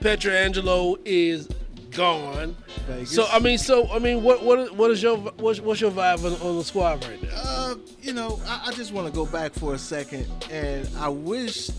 Pietrangelo 0.00 0.98
is 1.04 1.48
gone. 1.90 2.56
Vegas. 2.86 3.10
So 3.10 3.26
I 3.30 3.38
mean, 3.38 3.58
so 3.58 3.88
I 3.90 3.98
mean, 3.98 4.22
what 4.22 4.44
what 4.44 4.74
what 4.74 4.90
is 4.90 5.02
your 5.02 5.16
what's, 5.16 5.60
what's 5.60 5.80
your 5.80 5.90
vibe 5.90 6.24
on, 6.24 6.40
on 6.46 6.58
the 6.58 6.64
squad 6.64 7.04
right 7.06 7.22
now? 7.22 7.30
Uh, 7.34 7.74
you 8.00 8.12
know, 8.12 8.40
I, 8.46 8.66
I 8.66 8.72
just 8.72 8.92
want 8.92 9.06
to 9.06 9.12
go 9.12 9.26
back 9.26 9.52
for 9.52 9.74
a 9.74 9.78
second, 9.78 10.26
and 10.50 10.88
I 10.98 11.08
wish 11.08 11.70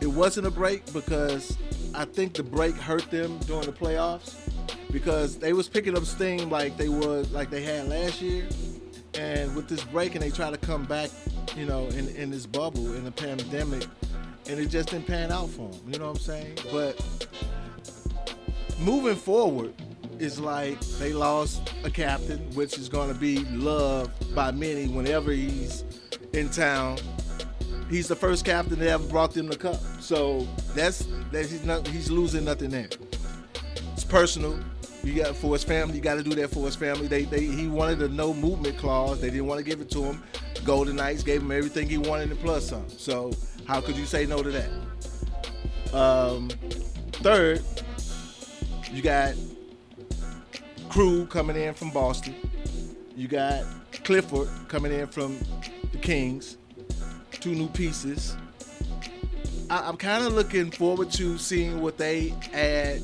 it 0.00 0.06
wasn't 0.06 0.46
a 0.46 0.50
break 0.50 0.92
because 0.92 1.56
I 1.94 2.04
think 2.04 2.34
the 2.34 2.42
break 2.42 2.74
hurt 2.74 3.10
them 3.10 3.38
during 3.40 3.66
the 3.66 3.72
playoffs 3.72 4.45
because 4.90 5.38
they 5.38 5.52
was 5.52 5.68
picking 5.68 5.96
up 5.96 6.04
steam 6.04 6.50
like 6.50 6.76
they 6.76 6.88
was 6.88 7.30
like 7.32 7.50
they 7.50 7.62
had 7.62 7.88
last 7.88 8.20
year, 8.22 8.46
and 9.14 9.54
with 9.54 9.68
this 9.68 9.84
break 9.84 10.14
and 10.14 10.22
they 10.22 10.30
try 10.30 10.50
to 10.50 10.56
come 10.56 10.84
back, 10.84 11.10
you 11.56 11.66
know, 11.66 11.86
in 11.88 12.08
in 12.16 12.30
this 12.30 12.46
bubble 12.46 12.94
in 12.94 13.04
the 13.04 13.12
pandemic, 13.12 13.86
and 14.48 14.60
it 14.60 14.66
just 14.66 14.90
didn't 14.90 15.06
pan 15.06 15.32
out 15.32 15.48
for 15.50 15.68
them. 15.68 15.80
You 15.92 15.98
know 15.98 16.06
what 16.06 16.16
I'm 16.16 16.22
saying? 16.22 16.58
But 16.70 17.28
moving 18.78 19.16
forward 19.16 19.74
is 20.18 20.40
like 20.40 20.80
they 20.98 21.12
lost 21.12 21.72
a 21.84 21.90
captain, 21.90 22.38
which 22.54 22.78
is 22.78 22.88
going 22.88 23.12
to 23.12 23.18
be 23.18 23.44
loved 23.46 24.34
by 24.34 24.50
many 24.50 24.88
whenever 24.88 25.30
he's 25.30 25.84
in 26.32 26.48
town. 26.48 26.98
He's 27.90 28.08
the 28.08 28.16
first 28.16 28.44
captain 28.44 28.78
that 28.80 28.88
ever 28.88 29.06
brought 29.06 29.32
them 29.32 29.46
the 29.46 29.56
cup, 29.56 29.80
so 30.00 30.46
that's 30.74 31.06
that 31.30 31.46
he's 31.46 31.64
not 31.64 31.86
he's 31.86 32.10
losing 32.10 32.44
nothing 32.44 32.70
there. 32.70 32.88
It's 33.92 34.04
personal. 34.04 34.58
You 35.06 35.22
got 35.22 35.36
for 35.36 35.52
his 35.52 35.62
family. 35.62 35.94
You 35.94 36.00
got 36.00 36.16
to 36.16 36.24
do 36.24 36.34
that 36.34 36.50
for 36.50 36.64
his 36.64 36.74
family. 36.74 37.06
They, 37.06 37.22
they 37.22 37.44
he 37.44 37.68
wanted 37.68 38.02
a 38.02 38.08
no 38.08 38.34
movement 38.34 38.76
clause. 38.76 39.20
They 39.20 39.30
didn't 39.30 39.46
want 39.46 39.58
to 39.58 39.64
give 39.64 39.80
it 39.80 39.88
to 39.92 40.02
him. 40.02 40.20
Golden 40.64 40.96
Knights 40.96 41.22
gave 41.22 41.42
him 41.42 41.52
everything 41.52 41.88
he 41.88 41.96
wanted 41.96 42.32
and 42.32 42.40
plus 42.40 42.68
some. 42.68 42.88
So 42.88 43.32
how 43.68 43.80
could 43.80 43.96
you 43.96 44.04
say 44.04 44.26
no 44.26 44.42
to 44.42 44.50
that? 44.50 45.94
Um, 45.94 46.48
third, 47.12 47.62
you 48.92 49.00
got 49.00 49.34
Krug 50.88 51.30
coming 51.30 51.56
in 51.56 51.72
from 51.72 51.92
Boston. 51.92 52.34
You 53.14 53.28
got 53.28 53.62
Clifford 54.02 54.48
coming 54.66 54.92
in 54.92 55.06
from 55.06 55.38
the 55.92 55.98
Kings. 55.98 56.56
Two 57.30 57.52
new 57.52 57.68
pieces. 57.68 58.36
I, 59.70 59.88
I'm 59.88 59.96
kind 59.96 60.24
of 60.24 60.32
looking 60.32 60.72
forward 60.72 61.12
to 61.12 61.38
seeing 61.38 61.80
what 61.80 61.96
they 61.96 62.34
add 62.52 63.02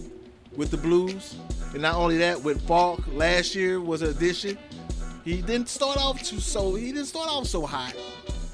with 0.56 0.70
the 0.70 0.76
Blues. 0.76 1.36
And 1.72 1.82
not 1.82 1.94
only 1.94 2.18
that, 2.18 2.42
with 2.42 2.66
Faulk 2.66 3.02
last 3.08 3.54
year 3.54 3.80
was 3.80 4.02
an 4.02 4.10
addition. 4.10 4.58
He 5.24 5.40
didn't 5.40 5.68
start 5.68 5.98
off 5.98 6.22
too 6.22 6.40
so 6.40 6.74
he 6.74 6.92
didn't 6.92 7.06
start 7.06 7.28
off 7.28 7.46
so 7.46 7.64
hot, 7.64 7.94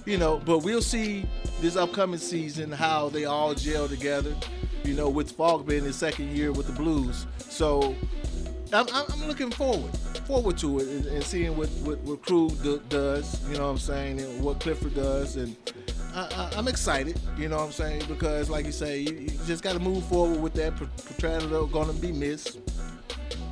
you 0.05 0.19
know. 0.19 0.41
But 0.45 0.59
we'll 0.59 0.83
see 0.83 1.27
this 1.61 1.77
upcoming 1.77 2.19
season 2.19 2.71
how 2.71 3.09
they 3.09 3.25
all 3.25 3.55
gel 3.55 3.89
together. 3.89 4.35
You 4.85 4.95
know, 4.95 5.09
with 5.09 5.33
Faulk 5.33 5.67
being 5.67 5.85
his 5.85 5.97
second 5.97 6.37
year 6.37 6.53
with 6.53 6.67
the 6.67 6.73
Blues, 6.73 7.27
so 7.39 7.95
I'm, 8.73 8.87
I'm 8.93 9.27
looking 9.27 9.51
forward 9.51 9.97
forward 10.29 10.59
to 10.59 10.79
it 10.79 10.87
and, 10.89 11.07
and 11.07 11.25
seeing 11.25 11.57
what 11.57 11.69
what, 11.83 11.99
what 12.01 12.23
Krug 12.23 12.63
do, 12.63 12.81
does. 12.91 13.43
You 13.49 13.57
know 13.57 13.65
what 13.65 13.71
I'm 13.71 13.79
saying, 13.79 14.21
and 14.21 14.43
what 14.45 14.61
Clifford 14.61 14.95
does, 14.95 15.37
and 15.37 15.57
I, 16.19 16.51
I'm 16.57 16.69
excited. 16.69 17.21
You 17.37 17.49
know 17.49 17.57
what 17.59 17.67
I'm 17.67 17.73
saying 17.73 18.03
because, 18.09 18.51
like 18.51 18.67
you 18.67 18.73
say, 18.73 19.01
you, 19.01 19.13
you 19.13 19.29
just 19.47 19.63
got 19.63 19.75
to 19.75 19.79
move 19.79 20.05
forward 20.07 20.41
with 20.41 20.55
that. 20.55 20.75
Pietrangelo 20.77 21.71
going 21.71 21.87
to 21.89 21.93
be 22.01 22.13
missed, 22.13 22.59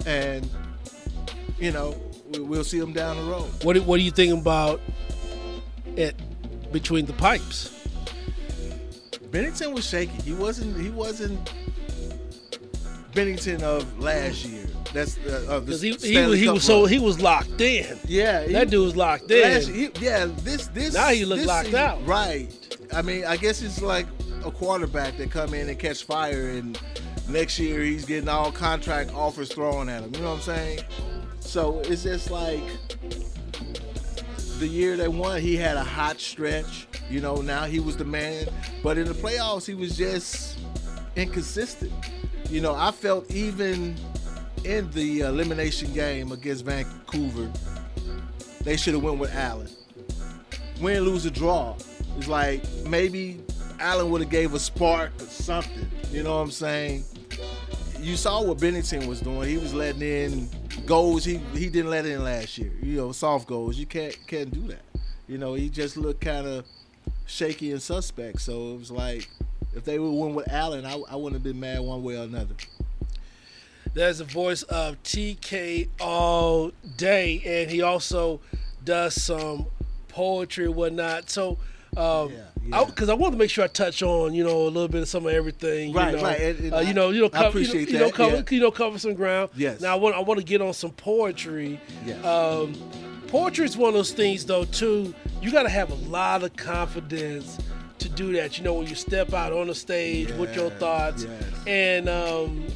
and 0.07 0.49
you 1.59 1.71
know 1.73 1.95
we, 2.33 2.41
we'll 2.41 2.65
see 2.65 2.79
him 2.79 2.93
down 2.93 3.17
the 3.17 3.23
road. 3.31 3.49
What 3.63 3.75
do- 3.75 3.83
what 3.83 3.99
do 3.99 4.03
you 4.03 4.11
think 4.11 4.33
about 4.39 4.81
it 5.97 6.17
between 6.73 7.07
the 7.07 7.13
pipes? 7.15 7.73
Binnington 9.31 9.73
was 9.75 9.87
shaky. 9.87 10.21
He 10.23 10.33
wasn't. 10.33 10.81
He 10.81 10.91
wasn't 10.91 11.53
Binnington 13.13 13.63
of 13.63 13.99
last 13.99 14.45
year. 14.45 14.66
That's 14.97 15.19
uh, 15.19 15.61
Because 15.61 15.83
he 15.83 15.93
he, 15.93 16.19
was- 16.27 16.39
he 16.39 16.49
was 16.49 16.65
so 16.65 16.83
run. 16.83 16.91
he 16.91 16.99
was 16.99 17.21
locked 17.21 17.61
in. 17.61 17.99
Yeah, 18.07 18.45
he- 18.47 18.53
That 18.55 18.71
dude 18.71 18.83
was 18.85 18.97
locked 18.97 19.31
in. 19.31 19.43
Last- 19.43 19.69
he- 19.69 19.91
yeah, 20.01 20.27
this 20.43 20.69
this 20.69 20.95
Now 20.95 21.09
he 21.09 21.25
look 21.25 21.39
this 21.39 21.47
locked 21.47 21.75
out. 21.75 22.05
Right. 22.07 22.49
I 22.95 23.03
mean, 23.03 23.25
I 23.25 23.37
guess 23.37 23.63
it's 23.63 23.83
like 23.83 24.07
a 24.45 24.51
quarterback 24.51 25.17
that 25.19 25.31
come 25.31 25.53
in 25.55 25.69
and 25.69 25.79
catch 25.79 26.05
fire, 26.05 26.49
and 26.51 26.79
next 27.29 27.59
year 27.59 27.83
he's 27.83 28.05
getting 28.05 28.29
all 28.29 28.51
contract 28.53 29.13
offers 29.13 29.53
thrown 29.53 29.89
at 29.89 30.03
him. 30.03 30.15
You 30.15 30.21
know 30.23 30.31
what 30.31 30.37
I'm 30.37 30.43
saying? 30.43 30.81
So 31.41 31.81
it's 31.81 32.03
just 32.05 32.31
like 32.31 32.63
the 34.59 34.67
year 34.67 34.97
they 34.97 35.09
won, 35.09 35.41
he 35.41 35.57
had 35.57 35.77
a 35.77 35.85
hot 35.85 36.21
stretch. 36.21 36.87
You 37.11 37.21
know, 37.21 37.37
now 37.37 37.65
he 37.67 37.79
was 37.81 37.97
the 37.97 38.05
man, 38.05 38.47
but 38.83 38.97
in 38.99 39.07
the 39.07 39.15
playoffs, 39.15 39.67
he 39.67 39.75
was 39.75 39.97
just 39.97 40.59
inconsistent. 41.17 41.93
You 42.51 42.61
know, 42.61 42.75
I 42.75 42.91
felt 42.93 43.31
even 43.31 43.97
in 44.67 44.91
the 44.91 45.21
elimination 45.21 45.93
game 45.93 46.33
against 46.33 46.65
Vancouver, 46.65 47.51
they 48.63 48.77
should 48.77 48.95
have 48.95 49.03
went 49.03 49.19
with 49.19 49.33
Allen. 49.35 49.69
Win, 50.81 51.05
lose, 51.05 51.25
or 51.25 51.31
draw. 51.31 51.77
It's 52.19 52.27
like 52.27 52.63
maybe 52.85 53.41
Allen 53.79 54.11
would 54.11 54.21
have 54.23 54.31
gave 54.31 54.55
a 54.55 54.59
spark 54.59 55.13
or 55.21 55.27
something. 55.27 55.89
You 56.11 56.25
know 56.25 56.37
what 56.37 56.43
I'm 56.43 56.51
saying? 56.51 57.05
You 58.01 58.17
saw 58.17 58.43
what 58.43 58.59
Binnington 58.59 59.07
was 59.07 59.21
doing. 59.21 59.49
He 59.49 59.57
was 59.57 59.73
letting 59.73 60.03
in 60.03 60.49
goals 60.85 61.25
he 61.25 61.39
he 61.55 61.69
didn't 61.69 61.91
let 61.91 62.05
in 62.05 62.23
last 62.25 62.59
year. 62.59 62.73
You 62.83 62.97
know, 62.97 63.13
soft 63.13 63.47
goals. 63.47 63.79
You 63.79 63.87
can't 63.87 64.17
can't 64.27 64.51
do 64.51 64.67
that. 64.69 64.83
You 65.29 65.39
know, 65.39 65.55
he 65.55 65.69
just 65.69 65.97
looked 65.97 66.21
kind 66.21 66.47
of 66.47 66.67
shaky 67.27 67.73
and 67.73 67.81
suspect. 67.81 68.41
So 68.41 68.75
it 68.75 68.79
was 68.79 68.91
like 68.91 69.29
if 69.75 69.85
they 69.85 69.99
would 69.99 70.11
win 70.11 70.35
with 70.35 70.49
Allen, 70.51 70.85
I, 70.85 71.01
I 71.09 71.17
wouldn't 71.17 71.35
have 71.35 71.43
been 71.43 71.61
mad 71.61 71.81
one 71.81 72.03
way 72.03 72.17
or 72.19 72.25
another. 72.25 72.55
There's 73.97 74.19
the 74.19 74.25
voice 74.25 74.63
of 74.65 75.03
TK 75.05 75.89
all 76.03 76.71
day, 76.99 77.41
and 77.47 77.71
he 77.71 77.81
also 77.81 78.41
does 78.85 79.15
some 79.15 79.69
poetry 80.09 80.67
and 80.67 80.75
whatnot. 80.75 81.31
So, 81.31 81.57
um, 81.97 82.31
Yeah, 82.31 82.37
yeah. 82.67 82.85
because 82.85 83.09
I, 83.09 83.15
want 83.15 83.33
to 83.33 83.39
make 83.39 83.49
sure 83.49 83.65
I 83.65 83.69
touch 83.69 84.03
on 84.03 84.35
you 84.35 84.45
know 84.45 84.65
a 84.65 84.69
little 84.69 84.89
bit 84.89 85.01
of 85.01 85.09
some 85.09 85.25
of 85.25 85.33
everything. 85.33 85.95
Right, 85.95 86.11
you 86.11 86.19
know, 86.19 86.23
right, 86.25 86.39
and- 86.39 86.59
and 86.61 86.75
uh, 86.75 86.79
you 86.81 86.93
know, 86.93 87.09
you 87.09 87.21
know, 87.23 87.29
I 87.29 87.31
cover, 87.31 87.59
you 87.59 87.65
know- 87.65 87.71
appreciate 87.71 87.89
you 87.91 87.99
know, 87.99 88.11
cover, 88.11 88.37
yeah. 88.37 88.43
you 88.51 88.61
know, 88.61 88.71
cover 88.71 88.99
some 88.99 89.15
ground. 89.15 89.49
Yes. 89.57 89.81
Now 89.81 89.93
I 89.93 89.99
want 89.99 90.15
I 90.15 90.21
want 90.21 90.41
to 90.41 90.45
get 90.45 90.61
on 90.61 90.75
some 90.75 90.91
poetry. 90.91 91.81
Yes. 92.05 92.23
Um, 92.23 92.75
poetry 93.29 93.65
is 93.65 93.79
one 93.79 93.89
of 93.89 93.95
those 93.95 94.13
things 94.13 94.45
though 94.45 94.67
too. 94.67 95.15
You 95.41 95.51
got 95.51 95.63
to 95.63 95.71
have 95.71 95.91
a 95.91 96.11
lot 96.11 96.43
of 96.43 96.55
confidence 96.55 97.57
to 98.01 98.11
do 98.11 98.35
that. 98.35 98.59
You 98.59 98.65
know, 98.65 98.75
when 98.75 98.89
you 98.89 98.95
step 98.95 99.33
out 99.33 99.55
on 99.55 99.69
the 99.69 99.75
stage 99.75 100.31
with 100.33 100.55
your 100.55 100.69
thoughts, 100.69 101.25
yes. 101.25 101.43
and 101.67 102.09
um, 102.11 102.67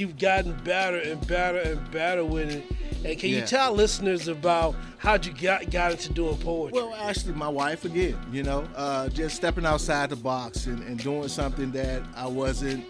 you've 0.00 0.18
gotten 0.18 0.52
better 0.64 0.96
and 0.96 1.24
better 1.26 1.58
and 1.58 1.90
better 1.90 2.24
with 2.24 2.50
it. 2.50 2.64
And 3.04 3.18
can 3.18 3.30
you 3.30 3.42
tell 3.42 3.72
listeners 3.72 4.28
about 4.28 4.74
how 4.98 5.14
you 5.14 5.32
got 5.32 5.70
got 5.70 5.92
into 5.92 6.12
doing 6.12 6.36
poetry? 6.38 6.80
Well, 6.80 6.94
actually, 6.94 7.34
my 7.34 7.48
wife 7.48 7.84
again, 7.84 8.18
you 8.30 8.42
know, 8.42 8.66
uh, 8.76 9.08
just 9.08 9.36
stepping 9.36 9.64
outside 9.64 10.10
the 10.10 10.16
box 10.16 10.66
and, 10.66 10.82
and 10.82 10.98
doing 10.98 11.28
something 11.28 11.70
that 11.72 12.02
I 12.14 12.26
wasn't 12.26 12.84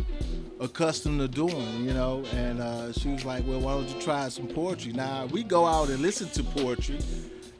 accustomed 0.59 1.21
to 1.21 1.29
doing, 1.29 1.85
you 1.85 1.95
know. 1.95 2.25
And 2.35 2.61
uh, 2.61 2.93
she 2.93 3.11
was 3.11 3.25
like, 3.25 3.47
"Well, 3.47 3.61
why 3.61 3.75
don't 3.75 3.89
you 3.89 4.01
try 4.01 4.29
some 4.31 4.49
poetry?" 4.49 4.93
Now 4.93 5.27
we 5.27 5.45
go 5.45 5.65
out 5.65 5.91
and 5.91 6.01
listen 6.03 6.29
to 6.31 6.43
poetry, 6.43 6.99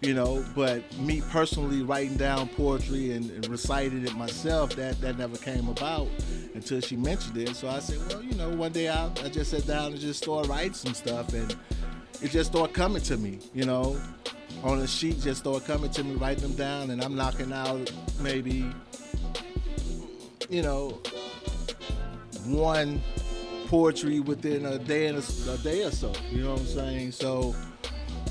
you 0.01 0.15
know, 0.15 0.45
but 0.57 0.83
me 0.99 1.23
personally 1.31 1.83
writing 1.83 2.17
down 2.17 2.49
poetry 2.49 3.13
and, 3.13 3.31
and 3.31 3.49
reciting 3.49 4.05
it 4.05 4.17
myself, 4.17 4.75
that 4.75 5.01
that 5.03 5.19
never 5.19 5.37
came 5.37 5.69
about. 5.69 6.09
Until 6.61 6.81
she 6.81 6.95
mentioned 6.95 7.39
it. 7.39 7.57
So 7.57 7.69
I 7.69 7.79
said, 7.79 7.99
well, 8.09 8.23
you 8.23 8.35
know, 8.35 8.51
one 8.51 8.71
day 8.71 8.91
I, 8.91 9.07
I 9.07 9.29
just 9.31 9.51
sat 9.51 9.67
down 9.67 9.93
and 9.93 10.01
just 10.01 10.23
started 10.23 10.49
writing 10.49 10.75
some 10.75 10.93
stuff, 10.93 11.33
and 11.33 11.57
it 12.21 12.31
just 12.31 12.51
started 12.51 12.75
coming 12.75 13.03
to 13.03 13.17
me, 13.17 13.39
you 13.55 13.65
know, 13.65 13.99
on 14.63 14.81
a 14.81 14.87
sheet, 14.87 15.21
just 15.21 15.41
started 15.41 15.67
coming 15.67 15.91
to 15.91 16.05
me, 16.05 16.17
writing 16.17 16.43
them 16.43 16.55
down, 16.55 16.91
and 16.91 17.03
I'm 17.03 17.17
knocking 17.17 17.51
out 17.53 17.91
maybe, 18.21 18.67
you 20.51 20.63
know, 20.63 21.01
one 22.45 23.01
poetry 23.69 24.21
within 24.21 24.67
a 24.67 24.79
day 24.79 25.07
and 25.07 25.17
a, 25.19 25.53
a 25.53 25.59
day 25.59 25.85
or 25.85 25.91
so. 25.91 26.13
You 26.31 26.45
know 26.45 26.53
what 26.53 26.61
I'm 26.61 26.67
saying? 26.67 27.13
So. 27.13 27.55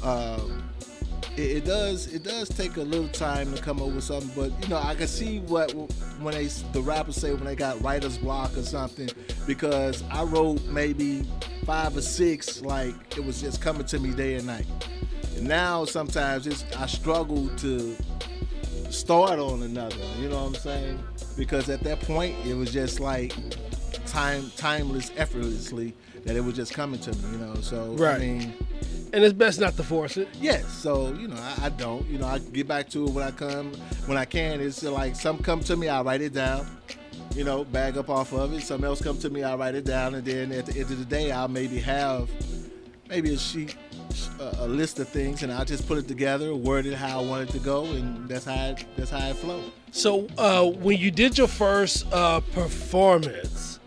Um, 0.04 0.69
it, 1.40 1.58
it, 1.58 1.66
does 1.66 2.08
it 2.08 2.24
does 2.24 2.50
take 2.50 2.78
a 2.78 2.82
little 2.82 3.08
time 3.08 3.54
to 3.54 3.62
come 3.62 3.82
up 3.82 3.90
with 3.90 4.04
something, 4.04 4.32
but 4.36 4.52
you 4.62 4.70
know 4.70 4.78
I 4.78 4.96
can 4.96 5.08
see 5.08 5.40
what 5.40 5.72
when 6.20 6.34
they 6.34 6.48
the 6.74 6.82
rappers 6.82 7.16
say 7.16 7.34
when 7.34 7.46
they 7.46 7.56
got 7.56 7.82
writer's 7.82 8.18
block 8.18 8.58
or 8.58 8.64
something 8.64 9.10
because 9.48 10.04
I 10.12 10.24
wrote 10.24 10.64
maybe 10.66 11.24
five 11.66 11.96
or 11.96 12.02
six 12.02 12.62
like 12.62 12.94
it 13.18 13.24
was 13.24 13.42
just 13.42 13.62
coming 13.62 13.86
to 13.86 14.00
me 14.00 14.12
day 14.12 14.36
and 14.36 14.48
night. 14.48 14.66
And 15.38 15.48
now 15.48 15.86
sometimes 15.86 16.46
it's 16.46 16.66
I 16.78 16.88
struggle 16.88 17.48
to 17.58 17.96
start 18.90 19.40
on 19.40 19.64
another. 19.64 19.96
You 20.20 20.30
know 20.30 20.44
what 20.44 20.48
I'm 20.48 20.56
saying? 20.56 21.04
Because 21.38 21.70
at 21.70 21.82
that 21.84 22.02
point 22.02 22.36
it 22.46 22.56
was 22.56 22.74
just 22.74 23.00
like 23.00 23.34
time 24.06 24.52
timeless 24.58 25.12
effortlessly 25.16 25.96
that 26.26 26.36
it 26.36 26.42
was 26.42 26.56
just 26.56 26.74
coming 26.74 27.00
to 27.00 27.12
me. 27.12 27.32
You 27.32 27.38
know, 27.38 27.56
so 27.62 27.94
right. 27.94 28.16
I 28.16 28.20
mean 28.20 28.54
and 29.14 29.24
it's 29.24 29.34
best 29.34 29.60
not 29.60 29.76
to 29.78 29.84
force 29.84 30.18
it. 30.18 30.28
Yes, 30.40 30.68
so 30.72 31.14
you 31.14 31.28
know 31.28 31.38
I, 31.38 31.66
I, 31.66 31.70
don't. 31.70 32.06
You 32.08 32.18
know 32.18 32.28
I 32.28 32.40
get 32.40 32.68
back 32.68 32.90
to 32.90 33.06
it 33.06 33.12
when 33.12 33.24
I 33.24 33.32
come 33.32 33.74
when 34.06 34.18
I 34.18 34.26
can. 34.26 34.62
It's 34.62 34.84
like 34.84 35.16
some 35.16 35.38
come 35.40 35.62
to 35.62 35.76
me, 35.76 35.90
I 35.90 36.02
write 36.02 36.22
it 36.22 36.34
down. 36.34 36.68
You 37.36 37.44
know, 37.44 37.64
bag 37.64 37.98
up 37.98 38.10
off 38.10 38.34
of 38.34 38.54
it. 38.54 38.62
Some 38.62 38.84
else 38.84 39.02
come 39.02 39.18
to 39.20 39.30
me, 39.30 39.44
I 39.44 39.56
write 39.56 39.76
it 39.76 39.86
down, 39.86 40.16
and 40.16 40.26
then 40.26 40.52
at 40.52 40.66
the 40.66 40.74
end 40.74 40.92
of 40.92 40.98
the 40.98 41.06
day, 41.06 41.32
I'll 41.32 41.48
maybe 41.48 41.80
have 41.80 42.30
maybe 43.08 43.34
a 43.34 43.38
sheet, 43.38 43.76
a, 44.40 44.58
a 44.60 44.68
list 44.68 45.00
of 45.00 45.08
things, 45.08 45.44
and 45.44 45.52
I'll 45.52 45.66
just 45.66 45.88
put 45.88 45.98
it 45.98 46.08
together, 46.08 46.56
word 46.56 46.86
it 46.86 46.94
how 46.94 47.20
I 47.20 47.24
want 47.24 47.50
it 47.50 47.54
to 47.54 47.60
go, 47.60 47.86
and 47.86 48.28
that's 48.28 48.46
how 48.46 48.70
it, 48.70 48.86
that's 48.96 49.12
how 49.12 49.28
it 49.28 49.36
flows. 49.36 49.72
So 49.92 50.28
uh, 50.38 50.66
when 50.66 50.98
you 50.98 51.12
did 51.12 51.38
your 51.38 51.48
first 51.48 52.12
uh, 52.14 52.40
performance 52.40 53.80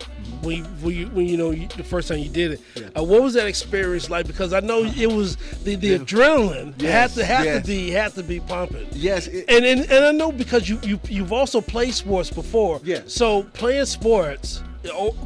when 0.43 0.57
you, 0.57 0.63
when 0.63 0.95
you, 0.95 1.07
when 1.07 1.25
you 1.27 1.37
know 1.37 1.51
you, 1.51 1.67
the 1.67 1.83
first 1.83 2.07
time 2.07 2.19
you 2.19 2.29
did 2.29 2.53
it. 2.53 2.61
Yeah. 2.75 2.89
Uh, 2.97 3.03
what 3.03 3.21
was 3.21 3.33
that 3.33 3.47
experience 3.47 4.09
like? 4.09 4.27
Because 4.27 4.53
I 4.53 4.59
know 4.59 4.83
it 4.83 5.11
was 5.11 5.35
the, 5.63 5.75
the 5.75 5.87
yeah. 5.87 5.97
adrenaline 5.97 6.73
yes. 6.77 6.91
had 6.91 7.21
to 7.21 7.25
have 7.25 7.45
yes. 7.45 7.61
to 7.61 7.67
be 7.67 7.89
had 7.89 8.13
to 8.13 8.23
be 8.23 8.39
pumping. 8.39 8.87
Yes, 8.91 9.27
it, 9.27 9.45
and, 9.49 9.65
and 9.65 9.81
and 9.91 10.05
I 10.05 10.11
know 10.11 10.31
because 10.31 10.69
you 10.69 10.79
you 10.83 10.99
you've 11.09 11.33
also 11.33 11.61
played 11.61 11.93
sports 11.93 12.29
before. 12.29 12.79
Yes. 12.83 13.13
So 13.13 13.43
playing 13.43 13.85
sports 13.85 14.61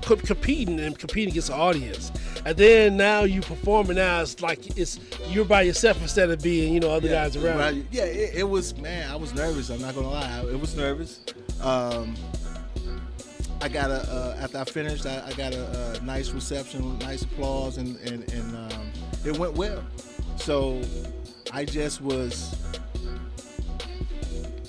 competing 0.01 0.79
and 0.79 0.97
competing 0.97 1.31
against 1.31 1.47
the 1.47 1.55
audience, 1.55 2.11
and 2.45 2.55
then 2.57 2.97
now 2.97 3.23
you 3.23 3.41
performing. 3.41 3.97
Now 3.97 4.21
it's 4.21 4.41
like 4.41 4.77
it's 4.77 4.99
you're 5.29 5.45
by 5.45 5.63
yourself 5.63 6.01
instead 6.01 6.29
of 6.29 6.41
being 6.41 6.73
you 6.73 6.79
know 6.79 6.91
other 6.91 7.07
yeah, 7.07 7.23
guys 7.23 7.35
around. 7.35 7.59
Right. 7.59 7.85
Yeah, 7.91 8.03
it, 8.03 8.35
it, 8.35 8.43
was 8.43 8.77
man. 8.77 9.09
I 9.09 9.15
was 9.15 9.33
nervous. 9.33 9.69
I'm 9.69 9.81
not 9.81 9.95
gonna 9.95 10.09
lie. 10.09 10.45
It 10.51 10.59
was 10.59 10.75
nervous. 10.75 11.21
Um, 11.61 12.15
I 13.61 13.69
got 13.69 13.89
a 13.89 14.01
uh, 14.11 14.37
after 14.39 14.59
I 14.59 14.63
finished, 14.65 15.05
I, 15.05 15.23
I 15.25 15.33
got 15.33 15.53
a, 15.53 15.97
a, 15.97 16.01
nice 16.01 16.29
reception, 16.29 16.97
nice 16.99 17.23
applause, 17.23 17.77
and 17.77 17.97
and, 17.97 18.31
and 18.31 18.55
um, 18.55 18.91
it 19.25 19.37
went 19.37 19.53
well. 19.55 19.83
So 20.37 20.81
I 21.51 21.65
just 21.65 22.01
was. 22.01 22.55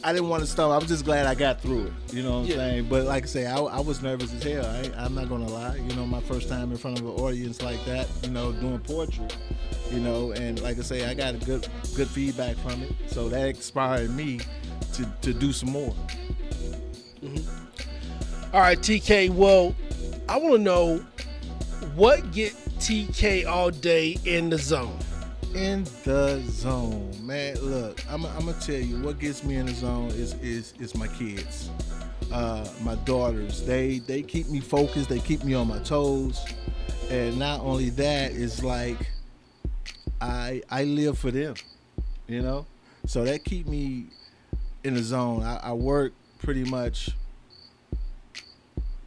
I 0.05 0.13
didn't 0.13 0.29
want 0.29 0.43
to 0.43 0.47
stop. 0.47 0.71
I 0.71 0.79
was 0.79 0.87
just 0.87 1.05
glad 1.05 1.27
I 1.27 1.35
got 1.35 1.61
through 1.61 1.87
it. 1.87 2.15
You 2.15 2.23
know 2.23 2.31
what 2.31 2.39
I'm 2.39 2.47
yeah. 2.47 2.57
saying? 2.57 2.89
But 2.89 3.05
like 3.05 3.25
I 3.25 3.27
say, 3.27 3.47
I, 3.47 3.59
I 3.59 3.81
was 3.81 4.01
nervous 4.01 4.33
as 4.33 4.43
hell. 4.43 4.65
I, 4.65 5.05
am 5.05 5.15
not 5.15 5.29
gonna 5.29 5.49
lie. 5.49 5.77
You 5.77 5.95
know, 5.97 6.07
my 6.07 6.21
first 6.21 6.49
time 6.49 6.71
in 6.71 6.79
front 6.79 7.01
of 7.01 7.05
an 7.05 7.13
audience 7.13 7.61
like 7.63 7.85
that. 7.85 8.09
You 8.23 8.31
know, 8.31 8.53
doing 8.53 8.79
poetry. 8.79 9.27
You 9.91 10.01
know, 10.01 10.33
and 10.33 10.61
like 10.63 10.79
I 10.79 10.83
say, 10.83 11.05
I 11.07 11.15
got 11.15 11.35
a 11.35 11.39
good 11.39 11.69
good 11.95 12.09
feedback 12.09 12.57
from 12.59 12.83
it. 12.83 12.93
So 13.09 13.29
that 13.29 13.49
inspired 13.49 14.11
me 14.11 14.41
to 14.95 15.05
to 15.23 15.35
do 15.35 15.53
some 15.53 15.71
more. 15.71 15.95
Mm-hmm. 17.23 17.58
All 18.51 18.61
right, 18.61 18.79
TK. 18.79 19.29
Well, 19.29 19.75
I 20.27 20.39
want 20.39 20.55
to 20.55 20.59
know 20.59 21.05
what 21.95 22.33
get 22.33 22.55
TK 22.79 23.47
all 23.47 23.71
day 23.71 24.17
in 24.25 24.49
the 24.49 24.57
zone. 24.57 24.99
In 25.55 25.85
the 26.05 26.41
zone, 26.47 27.15
man. 27.21 27.57
Look, 27.61 28.03
I'm, 28.09 28.25
I'm 28.25 28.47
gonna 28.47 28.59
tell 28.59 28.77
you 28.77 29.03
what 29.03 29.19
gets 29.19 29.45
me 29.45 29.57
in 29.57 29.67
the 29.67 29.75
zone 29.75 30.09
is 30.13 30.33
is 30.37 30.73
is 30.81 30.95
my 30.95 31.09
kids, 31.09 31.69
uh, 32.33 32.67
my 32.81 32.95
daughters. 33.05 33.67
They 33.67 33.99
they 33.99 34.23
keep 34.23 34.49
me 34.49 34.61
focused. 34.61 35.11
They 35.11 35.21
keep 35.21 35.45
me 35.45 35.53
on 35.53 35.69
my 35.69 35.81
toes, 35.81 36.43
and 37.11 37.39
not 37.39 37.61
only 37.61 37.91
that 37.91 38.31
is 38.33 38.65
like 38.65 39.11
I 40.23 40.63
I 40.71 40.85
live 40.85 41.19
for 41.19 41.31
them, 41.31 41.55
you 42.27 42.41
know. 42.41 42.65
So 43.05 43.25
that 43.25 43.45
keep 43.45 43.67
me 43.67 44.07
in 44.85 44.95
the 44.95 45.03
zone. 45.03 45.43
I, 45.43 45.59
I 45.65 45.73
work 45.75 46.15
pretty 46.39 46.65
much 46.65 47.11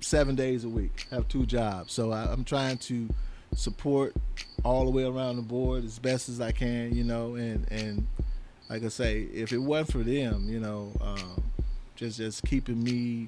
seven 0.01 0.35
days 0.35 0.63
a 0.63 0.69
week, 0.69 1.07
have 1.11 1.27
two 1.27 1.45
jobs. 1.45 1.93
So 1.93 2.11
I, 2.11 2.31
am 2.31 2.43
trying 2.43 2.77
to 2.79 3.09
support 3.55 4.13
all 4.63 4.85
the 4.85 4.91
way 4.91 5.03
around 5.03 5.37
the 5.37 5.41
board 5.41 5.83
as 5.85 5.99
best 5.99 6.29
as 6.29 6.41
I 6.41 6.51
can, 6.51 6.93
you 6.95 7.03
know, 7.03 7.35
and 7.35 7.71
and 7.71 8.07
like 8.69 8.83
I 8.83 8.87
say, 8.87 9.23
if 9.33 9.51
it 9.51 9.57
wasn't 9.57 9.91
for 9.91 9.97
them, 9.99 10.47
you 10.47 10.59
know, 10.59 10.93
um, 11.01 11.43
just 11.95 12.17
just 12.17 12.43
keeping 12.45 12.83
me, 12.83 13.27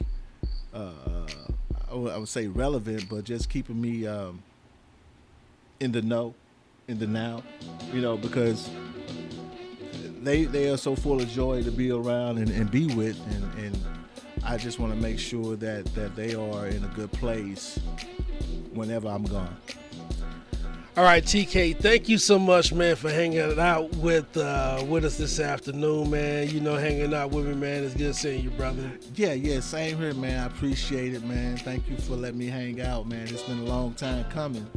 uh, 0.74 1.28
I, 1.92 1.96
would, 1.96 2.14
I 2.14 2.18
would 2.18 2.30
say 2.30 2.48
relevant, 2.48 3.08
but 3.10 3.24
just 3.24 3.50
keeping 3.50 3.80
me 3.80 4.08
um, 4.08 4.42
in 5.80 5.92
the 5.92 6.02
know, 6.02 6.34
in 6.88 7.00
the 7.00 7.08
now, 7.08 7.44
you 7.92 8.02
know, 8.02 8.18
because 8.18 8.70
they 10.22 10.46
they 10.46 10.70
are 10.70 10.78
so 10.78 10.96
full 10.96 11.22
of 11.22 11.28
joy 11.28 11.64
to 11.64 11.72
be 11.72 11.92
around 11.92 12.38
and, 12.38 12.50
and 12.50 12.72
be 12.72 12.88
with, 12.96 13.20
and, 13.32 13.66
and 13.66 13.92
I 14.45 14.58
just 14.58 14.79
want 14.79 14.93
to 14.93 14.99
make 14.99 15.19
sure 15.19 15.56
that 15.58 15.86
that 15.95 16.15
they 16.15 16.36
are 16.36 16.67
in 16.67 16.84
a 16.84 16.88
good 16.89 17.12
place 17.12 17.79
whenever 18.73 19.08
I'm 19.08 19.23
gone. 19.23 19.56
All 20.95 21.03
right, 21.03 21.23
TK, 21.23 21.79
thank 21.79 22.08
you 22.08 22.19
so 22.19 22.38
much, 22.38 22.71
man, 22.71 22.95
for 22.95 23.10
hanging 23.10 23.60
out 23.60 23.95
with 23.95 24.38
uh, 24.38 24.86
with 24.88 25.06
us 25.06 25.17
this 25.17 25.39
afternoon, 25.39 26.12
man. 26.12 26.49
You 26.49 26.60
know, 26.60 26.75
hanging 26.75 27.15
out 27.15 27.32
with 27.32 27.47
me, 27.47 27.56
man. 27.56 27.84
It's 27.84 27.95
good 27.95 28.15
seeing 28.15 28.43
you, 28.43 28.51
brother. 28.51 28.91
Yeah, 29.15 29.34
yeah, 29.34 29.60
same 29.60 29.97
here, 29.97 30.13
man. 30.13 30.43
I 30.43 30.45
appreciate 30.45 31.15
it, 31.15 31.23
man. 31.25 31.58
Thank 31.58 31.89
you 31.89 31.97
for 31.97 32.15
letting 32.15 32.38
me 32.38 32.45
hang 32.45 32.79
out, 32.79 33.08
man. 33.08 33.27
It's 33.27 33.41
been 33.41 33.58
a 33.58 33.63
long 33.63 33.95
time 33.95 34.25
coming, 34.25 34.67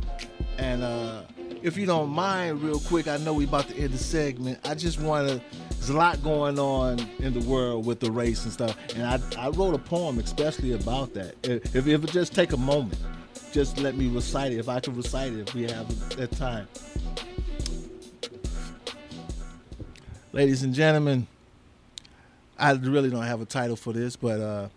and 0.57 0.83
uh, 0.83 1.21
if 1.63 1.77
you 1.77 1.85
don't 1.85 2.09
mind, 2.09 2.63
real 2.63 2.81
quick, 2.81 3.09
I 3.09 3.19
know 3.19 3.35
we 3.35 3.45
about 3.45 3.69
to 3.69 3.77
end 3.77 3.93
the 3.93 3.99
segment. 3.99 4.59
I 4.65 4.75
just 4.75 4.99
want 4.99 5.29
to. 5.29 5.41
There's 5.87 5.95
a 5.95 5.99
lot 5.99 6.21
going 6.21 6.59
on 6.59 6.99
in 7.21 7.33
the 7.33 7.49
world 7.49 7.87
with 7.87 8.01
the 8.01 8.11
race 8.11 8.43
and 8.43 8.53
stuff, 8.53 8.77
and 8.97 9.05
I 9.07 9.21
I 9.39 9.51
wrote 9.51 9.73
a 9.73 9.79
poem 9.79 10.19
especially 10.19 10.73
about 10.73 11.15
that. 11.15 11.37
If 11.45 11.77
if 11.77 12.03
it 12.03 12.11
just 12.11 12.35
take 12.35 12.53
a 12.53 12.57
moment, 12.57 12.99
just 13.53 13.79
let 13.79 13.97
me 13.97 14.09
recite 14.09 14.51
it. 14.51 14.59
If 14.59 14.69
I 14.69 14.81
can 14.81 14.97
recite 14.97 15.33
it, 15.33 15.49
if 15.49 15.55
we 15.55 15.63
have 15.63 16.17
that 16.17 16.33
time. 16.33 16.67
Ladies 20.33 20.65
and 20.65 20.75
gentlemen, 20.75 21.29
I 22.59 22.73
really 22.73 23.09
don't 23.09 23.23
have 23.23 23.41
a 23.41 23.47
title 23.47 23.77
for 23.77 23.93
this, 23.93 24.17
but 24.17 24.41
uh, 24.41 24.69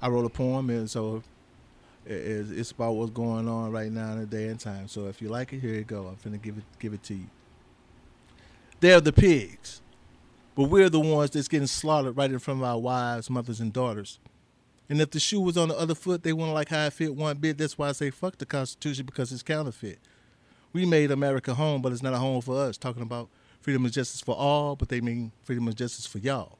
I 0.00 0.10
wrote 0.10 0.26
a 0.26 0.30
poem, 0.30 0.70
and 0.70 0.88
so 0.88 1.24
it's 2.06 2.70
about 2.70 2.92
what's 2.92 3.10
going 3.10 3.48
on 3.48 3.72
right 3.72 3.90
now 3.90 4.12
in 4.12 4.20
the 4.20 4.26
day 4.26 4.46
and 4.46 4.60
time. 4.60 4.86
So 4.86 5.08
if 5.08 5.20
you 5.20 5.28
like 5.28 5.52
it, 5.52 5.58
here 5.58 5.74
you 5.74 5.82
go. 5.82 6.06
I'm 6.06 6.14
finna 6.14 6.40
give 6.40 6.56
it 6.56 6.64
give 6.78 6.94
it 6.94 7.02
to 7.02 7.14
you. 7.14 7.26
They're 8.78 9.00
the 9.00 9.12
pigs, 9.12 9.79
but 10.60 10.68
we're 10.68 10.90
the 10.90 11.00
ones 11.00 11.30
that's 11.30 11.48
getting 11.48 11.66
slaughtered 11.66 12.18
right 12.18 12.30
in 12.30 12.38
front 12.38 12.60
of 12.60 12.64
our 12.64 12.78
wives, 12.78 13.30
mothers, 13.30 13.60
and 13.60 13.72
daughters. 13.72 14.18
And 14.90 15.00
if 15.00 15.10
the 15.10 15.18
shoe 15.18 15.40
was 15.40 15.56
on 15.56 15.68
the 15.68 15.74
other 15.74 15.94
foot, 15.94 16.22
they 16.22 16.34
wouldn't 16.34 16.52
like 16.52 16.68
how 16.68 16.84
it 16.84 16.92
fit 16.92 17.14
one 17.14 17.38
bit. 17.38 17.56
That's 17.56 17.78
why 17.78 17.88
I 17.88 17.92
say 17.92 18.10
fuck 18.10 18.36
the 18.36 18.44
Constitution 18.44 19.06
because 19.06 19.32
it's 19.32 19.42
counterfeit. 19.42 20.00
We 20.74 20.84
made 20.84 21.12
America 21.12 21.54
home, 21.54 21.80
but 21.80 21.92
it's 21.92 22.02
not 22.02 22.12
a 22.12 22.18
home 22.18 22.42
for 22.42 22.58
us. 22.58 22.76
Talking 22.76 23.00
about 23.00 23.30
freedom 23.62 23.86
and 23.86 23.94
justice 23.94 24.20
for 24.20 24.36
all, 24.36 24.76
but 24.76 24.90
they 24.90 25.00
mean 25.00 25.32
freedom 25.44 25.66
and 25.66 25.74
justice 25.74 26.04
for 26.04 26.18
y'all. 26.18 26.58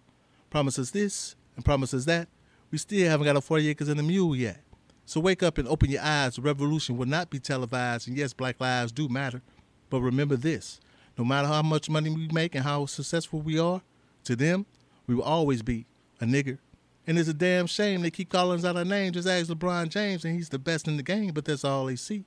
Promise 0.49 0.77
Promises 0.77 0.91
this 0.93 1.37
and 1.57 1.63
promise 1.63 1.91
promises 1.91 2.07
that. 2.07 2.29
We 2.71 2.79
still 2.79 3.07
haven't 3.07 3.27
got 3.27 3.37
a 3.37 3.43
40 3.43 3.69
acres 3.69 3.91
and 3.91 4.01
a 4.01 4.03
mule 4.03 4.35
yet. 4.35 4.63
So 5.05 5.21
wake 5.21 5.43
up 5.43 5.59
and 5.59 5.69
open 5.69 5.91
your 5.91 6.01
eyes. 6.01 6.37
The 6.37 6.41
revolution 6.41 6.97
will 6.97 7.05
not 7.05 7.29
be 7.29 7.39
televised. 7.39 8.09
And 8.09 8.17
yes, 8.17 8.33
black 8.33 8.59
lives 8.63 8.93
do 8.93 9.11
matter. 9.11 9.43
But 9.91 10.01
remember 10.01 10.37
this 10.37 10.81
no 11.19 11.25
matter 11.27 11.49
how 11.49 11.61
much 11.61 11.91
money 11.91 12.09
we 12.09 12.29
make 12.29 12.55
and 12.55 12.65
how 12.65 12.87
successful 12.87 13.43
we 13.43 13.59
are, 13.59 13.83
to 14.25 14.37
them, 14.37 14.67
we 15.07 15.15
will 15.15 15.23
always 15.23 15.63
be 15.63 15.87
a 16.21 16.25
nigger. 16.25 16.59
And 17.07 17.19
it's 17.19 17.29
a 17.29 17.35
damn 17.35 17.67
shame 17.67 18.03
they 18.03 18.11
keep 18.11 18.29
calling 18.29 18.59
us 18.59 18.65
out 18.65 18.77
our 18.77 18.85
name. 18.85 19.13
Just 19.13 19.29
ask 19.29 19.49
LeBron 19.49 19.89
James, 19.89 20.25
and 20.25 20.35
he's 20.35 20.51
the 20.51 20.59
best 20.59 20.87
in 20.87 20.97
the 20.97 21.03
game, 21.03 21.33
but 21.33 21.45
that's 21.45 21.65
all 21.65 21.87
they 21.87 21.97
see 21.97 22.25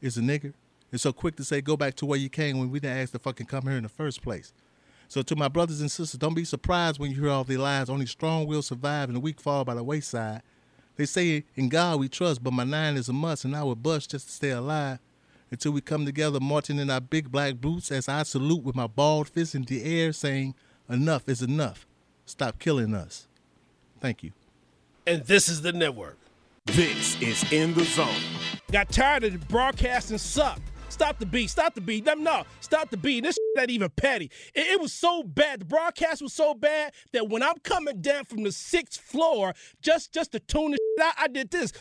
is 0.00 0.16
a 0.16 0.20
nigger. 0.20 0.54
It's 0.92 1.02
so 1.02 1.12
quick 1.12 1.36
to 1.36 1.44
say, 1.44 1.60
go 1.60 1.76
back 1.76 1.94
to 1.96 2.06
where 2.06 2.18
you 2.18 2.28
came 2.28 2.58
when 2.58 2.70
we 2.70 2.80
didn't 2.80 2.98
ask 2.98 3.12
to 3.12 3.18
fucking 3.18 3.46
come 3.46 3.64
here 3.64 3.76
in 3.76 3.82
the 3.82 3.88
first 3.88 4.22
place. 4.22 4.52
So 5.08 5.22
to 5.22 5.36
my 5.36 5.48
brothers 5.48 5.80
and 5.80 5.90
sisters, 5.90 6.18
don't 6.18 6.34
be 6.34 6.44
surprised 6.44 6.98
when 6.98 7.10
you 7.10 7.20
hear 7.20 7.30
all 7.30 7.44
the 7.44 7.56
lies. 7.56 7.88
Only 7.88 8.06
strong 8.06 8.46
will 8.46 8.62
survive 8.62 9.08
and 9.08 9.16
the 9.16 9.20
weak 9.20 9.40
fall 9.40 9.64
by 9.64 9.74
the 9.74 9.84
wayside. 9.84 10.42
They 10.96 11.06
say 11.06 11.44
in 11.54 11.68
God 11.68 12.00
we 12.00 12.08
trust, 12.08 12.42
but 12.42 12.52
my 12.52 12.64
nine 12.64 12.96
is 12.96 13.08
a 13.08 13.12
must, 13.12 13.44
and 13.44 13.54
I 13.54 13.62
would 13.62 13.82
bust 13.82 14.10
just 14.10 14.26
to 14.26 14.32
stay 14.32 14.50
alive. 14.50 14.98
Until 15.50 15.72
we 15.72 15.80
come 15.80 16.04
together 16.04 16.40
marching 16.40 16.78
in 16.78 16.90
our 16.90 17.00
big 17.00 17.30
black 17.30 17.54
boots 17.56 17.92
as 17.92 18.08
I 18.08 18.24
salute 18.24 18.64
with 18.64 18.74
my 18.74 18.88
bald 18.88 19.28
fist 19.28 19.54
in 19.54 19.62
the 19.62 19.84
air 19.84 20.12
saying, 20.12 20.54
Enough 20.88 21.28
is 21.28 21.42
enough. 21.42 21.86
Stop 22.26 22.58
killing 22.58 22.94
us. 22.94 23.26
Thank 24.00 24.22
you. 24.22 24.32
And 25.06 25.22
this 25.24 25.48
is 25.48 25.62
the 25.62 25.72
network. 25.72 26.18
This 26.66 27.20
is 27.20 27.52
In 27.52 27.74
the 27.74 27.84
Zone. 27.84 28.08
Got 28.72 28.88
tired 28.90 29.24
of 29.24 29.32
the 29.32 29.38
broadcasting 29.46 30.18
suck. 30.18 30.60
Stop 30.88 31.18
the 31.18 31.26
beat. 31.26 31.50
Stop 31.50 31.74
the 31.74 31.80
beat. 31.80 32.04
No, 32.06 32.14
no, 32.14 32.44
stop 32.60 32.90
the 32.90 32.96
beat. 32.96 33.22
This 33.22 33.36
not 33.54 33.70
even 33.70 33.90
petty. 33.90 34.30
It, 34.54 34.66
it 34.66 34.80
was 34.80 34.92
so 34.92 35.22
bad. 35.22 35.60
The 35.60 35.64
broadcast 35.64 36.22
was 36.22 36.32
so 36.32 36.54
bad 36.54 36.92
that 37.12 37.28
when 37.28 37.42
I'm 37.42 37.58
coming 37.62 38.00
down 38.00 38.24
from 38.24 38.44
the 38.44 38.52
sixth 38.52 39.00
floor, 39.00 39.54
just 39.82 40.12
just 40.12 40.32
to 40.32 40.40
tune 40.40 40.72
the 40.72 40.78
out, 41.02 41.14
I 41.18 41.28
did 41.28 41.50
this. 41.50 41.72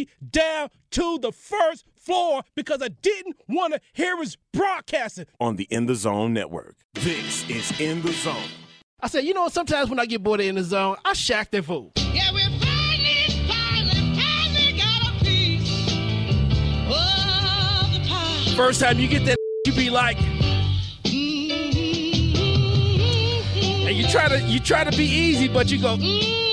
All 0.00 0.28
down 0.30 0.68
to 0.92 1.18
the 1.18 1.32
first 1.32 1.84
floor 1.96 2.42
because 2.54 2.82
I 2.82 2.88
didn't 2.88 3.36
want 3.48 3.74
to 3.74 3.80
hear 3.92 4.16
his 4.18 4.36
broadcasting. 4.52 5.26
On 5.40 5.56
the 5.56 5.64
In 5.70 5.86
the 5.86 5.94
Zone 5.94 6.32
Network. 6.32 6.76
This 6.94 7.48
is 7.48 7.78
In 7.80 8.02
the 8.02 8.12
Zone. 8.12 8.48
I 9.02 9.08
said, 9.08 9.24
you 9.24 9.32
know, 9.32 9.48
sometimes 9.48 9.88
when 9.88 9.98
I 9.98 10.04
get 10.06 10.22
bored 10.22 10.40
of 10.40 10.46
in 10.46 10.56
the 10.56 10.62
zone, 10.62 10.96
I 11.04 11.14
shack 11.14 11.50
that 11.52 11.64
fool. 11.64 11.92
Yeah, 11.96 12.32
we're 12.32 12.40
finally, 12.58 13.48
finally, 13.48 14.14
finally 14.20 14.72
got 14.76 15.08
a 15.08 15.12
piece 15.24 15.92
of 16.86 17.92
the 17.94 18.00
pie. 18.08 18.54
First 18.56 18.80
time 18.80 18.98
you 18.98 19.08
get 19.08 19.24
that, 19.24 19.38
you 19.66 19.72
be 19.72 19.88
like, 19.88 20.18
mm-hmm. 20.18 21.48
and 23.88 23.96
you 23.96 24.06
try 24.08 24.28
to 24.28 24.38
you 24.42 24.60
try 24.60 24.84
to 24.84 24.94
be 24.94 25.04
easy, 25.04 25.48
but 25.48 25.70
you 25.70 25.80
go, 25.80 25.96
mm-hmm. 25.96 26.49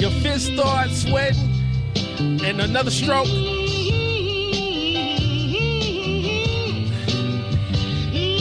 Your 0.00 0.10
fist 0.22 0.52
starts 0.52 1.02
sweating, 1.02 1.50
and 2.44 2.60
another 2.60 2.90
stroke. 2.90 3.28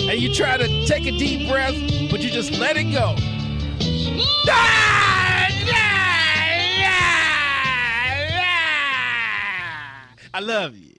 And 0.06 0.22
you 0.22 0.34
try 0.34 0.58
to 0.58 0.86
take 0.86 1.06
a 1.06 1.12
deep 1.12 1.50
breath, 1.50 1.76
but 2.12 2.22
you 2.22 2.30
just 2.30 2.52
let 2.52 2.78
it 2.78 2.92
go. 2.92 3.16
I 10.36 10.40
love 10.40 10.76
you. 10.76 10.96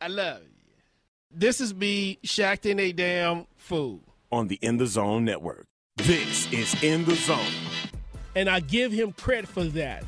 I 0.00 0.08
love 0.08 0.42
you. 0.42 0.48
This 1.30 1.60
is 1.62 1.74
me 1.74 2.18
shacking 2.24 2.78
a 2.78 2.92
damn 2.92 3.46
fool. 3.56 4.00
On 4.30 4.48
the 4.48 4.58
In 4.60 4.76
the 4.76 4.86
Zone 4.86 5.24
Network. 5.24 5.64
This 5.96 6.50
is 6.52 6.82
In 6.82 7.06
the 7.06 7.14
Zone. 7.14 7.38
And 8.34 8.48
I 8.48 8.60
give 8.60 8.92
him 8.92 9.12
credit 9.12 9.48
for 9.48 9.64
that. 9.64 10.04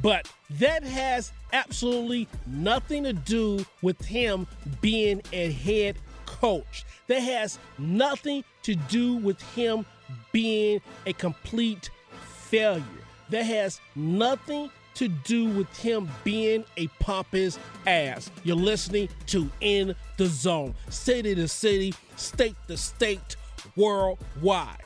But 0.00 0.30
that 0.50 0.82
has 0.84 1.32
absolutely 1.52 2.28
nothing 2.46 3.04
to 3.04 3.12
do 3.12 3.64
with 3.82 4.02
him 4.04 4.46
being 4.80 5.22
a 5.32 5.52
head 5.52 5.96
coach. 6.26 6.84
That 7.08 7.20
has 7.20 7.58
nothing 7.78 8.44
to 8.62 8.74
do 8.74 9.16
with 9.16 9.40
him 9.54 9.84
being 10.32 10.80
a 11.06 11.12
complete 11.12 11.90
failure. 12.22 12.84
That 13.30 13.44
has 13.44 13.80
nothing 13.94 14.70
to 14.94 15.08
do 15.08 15.46
with 15.46 15.74
him 15.78 16.08
being 16.22 16.64
a 16.76 16.86
pompous 17.00 17.58
ass. 17.86 18.30
You're 18.44 18.56
listening 18.56 19.08
to 19.28 19.50
In 19.60 19.94
the 20.16 20.26
Zone, 20.26 20.74
city 20.90 21.34
to 21.34 21.48
city, 21.48 21.94
state 22.16 22.56
to 22.68 22.76
state, 22.76 23.36
worldwide. 23.76 24.82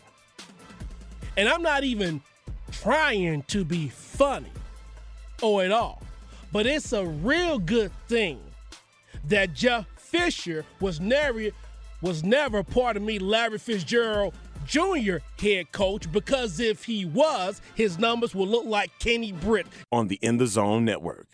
And 1.37 1.49
I'm 1.49 1.63
not 1.63 1.85
even 1.85 2.23
trying 2.71 3.43
to 3.45 3.65
be 3.65 3.89
funny 3.89 4.53
or 5.43 5.63
at 5.63 5.73
all. 5.73 6.03
But 6.53 6.67
it's 6.67 6.93
a 6.93 7.05
real 7.05 7.59
good 7.59 7.93
thing 8.09 8.41
that 9.29 9.55
Jeff 9.55 9.87
Fisher 9.97 10.65
was 10.81 11.01
never 11.01 11.51
was 12.03 12.23
never 12.23 12.63
part 12.63 12.97
of 12.97 13.03
me, 13.03 13.19
Larry 13.19 13.59
Fitzgerald 13.59 14.35
Jr. 14.67 15.19
head 15.41 15.71
coach, 15.73 16.11
because 16.11 16.61
if 16.61 16.85
he 16.85 17.05
was, 17.05 17.61
his 17.75 17.99
numbers 17.99 18.35
would 18.35 18.49
look 18.49 18.67
like 18.67 18.91
Kenny 18.99 19.33
Britt. 19.33 19.67
On 19.93 20.09
the 20.09 20.19
In 20.23 20.39
the 20.39 20.47
Zone 20.47 20.85
Network. 20.85 21.27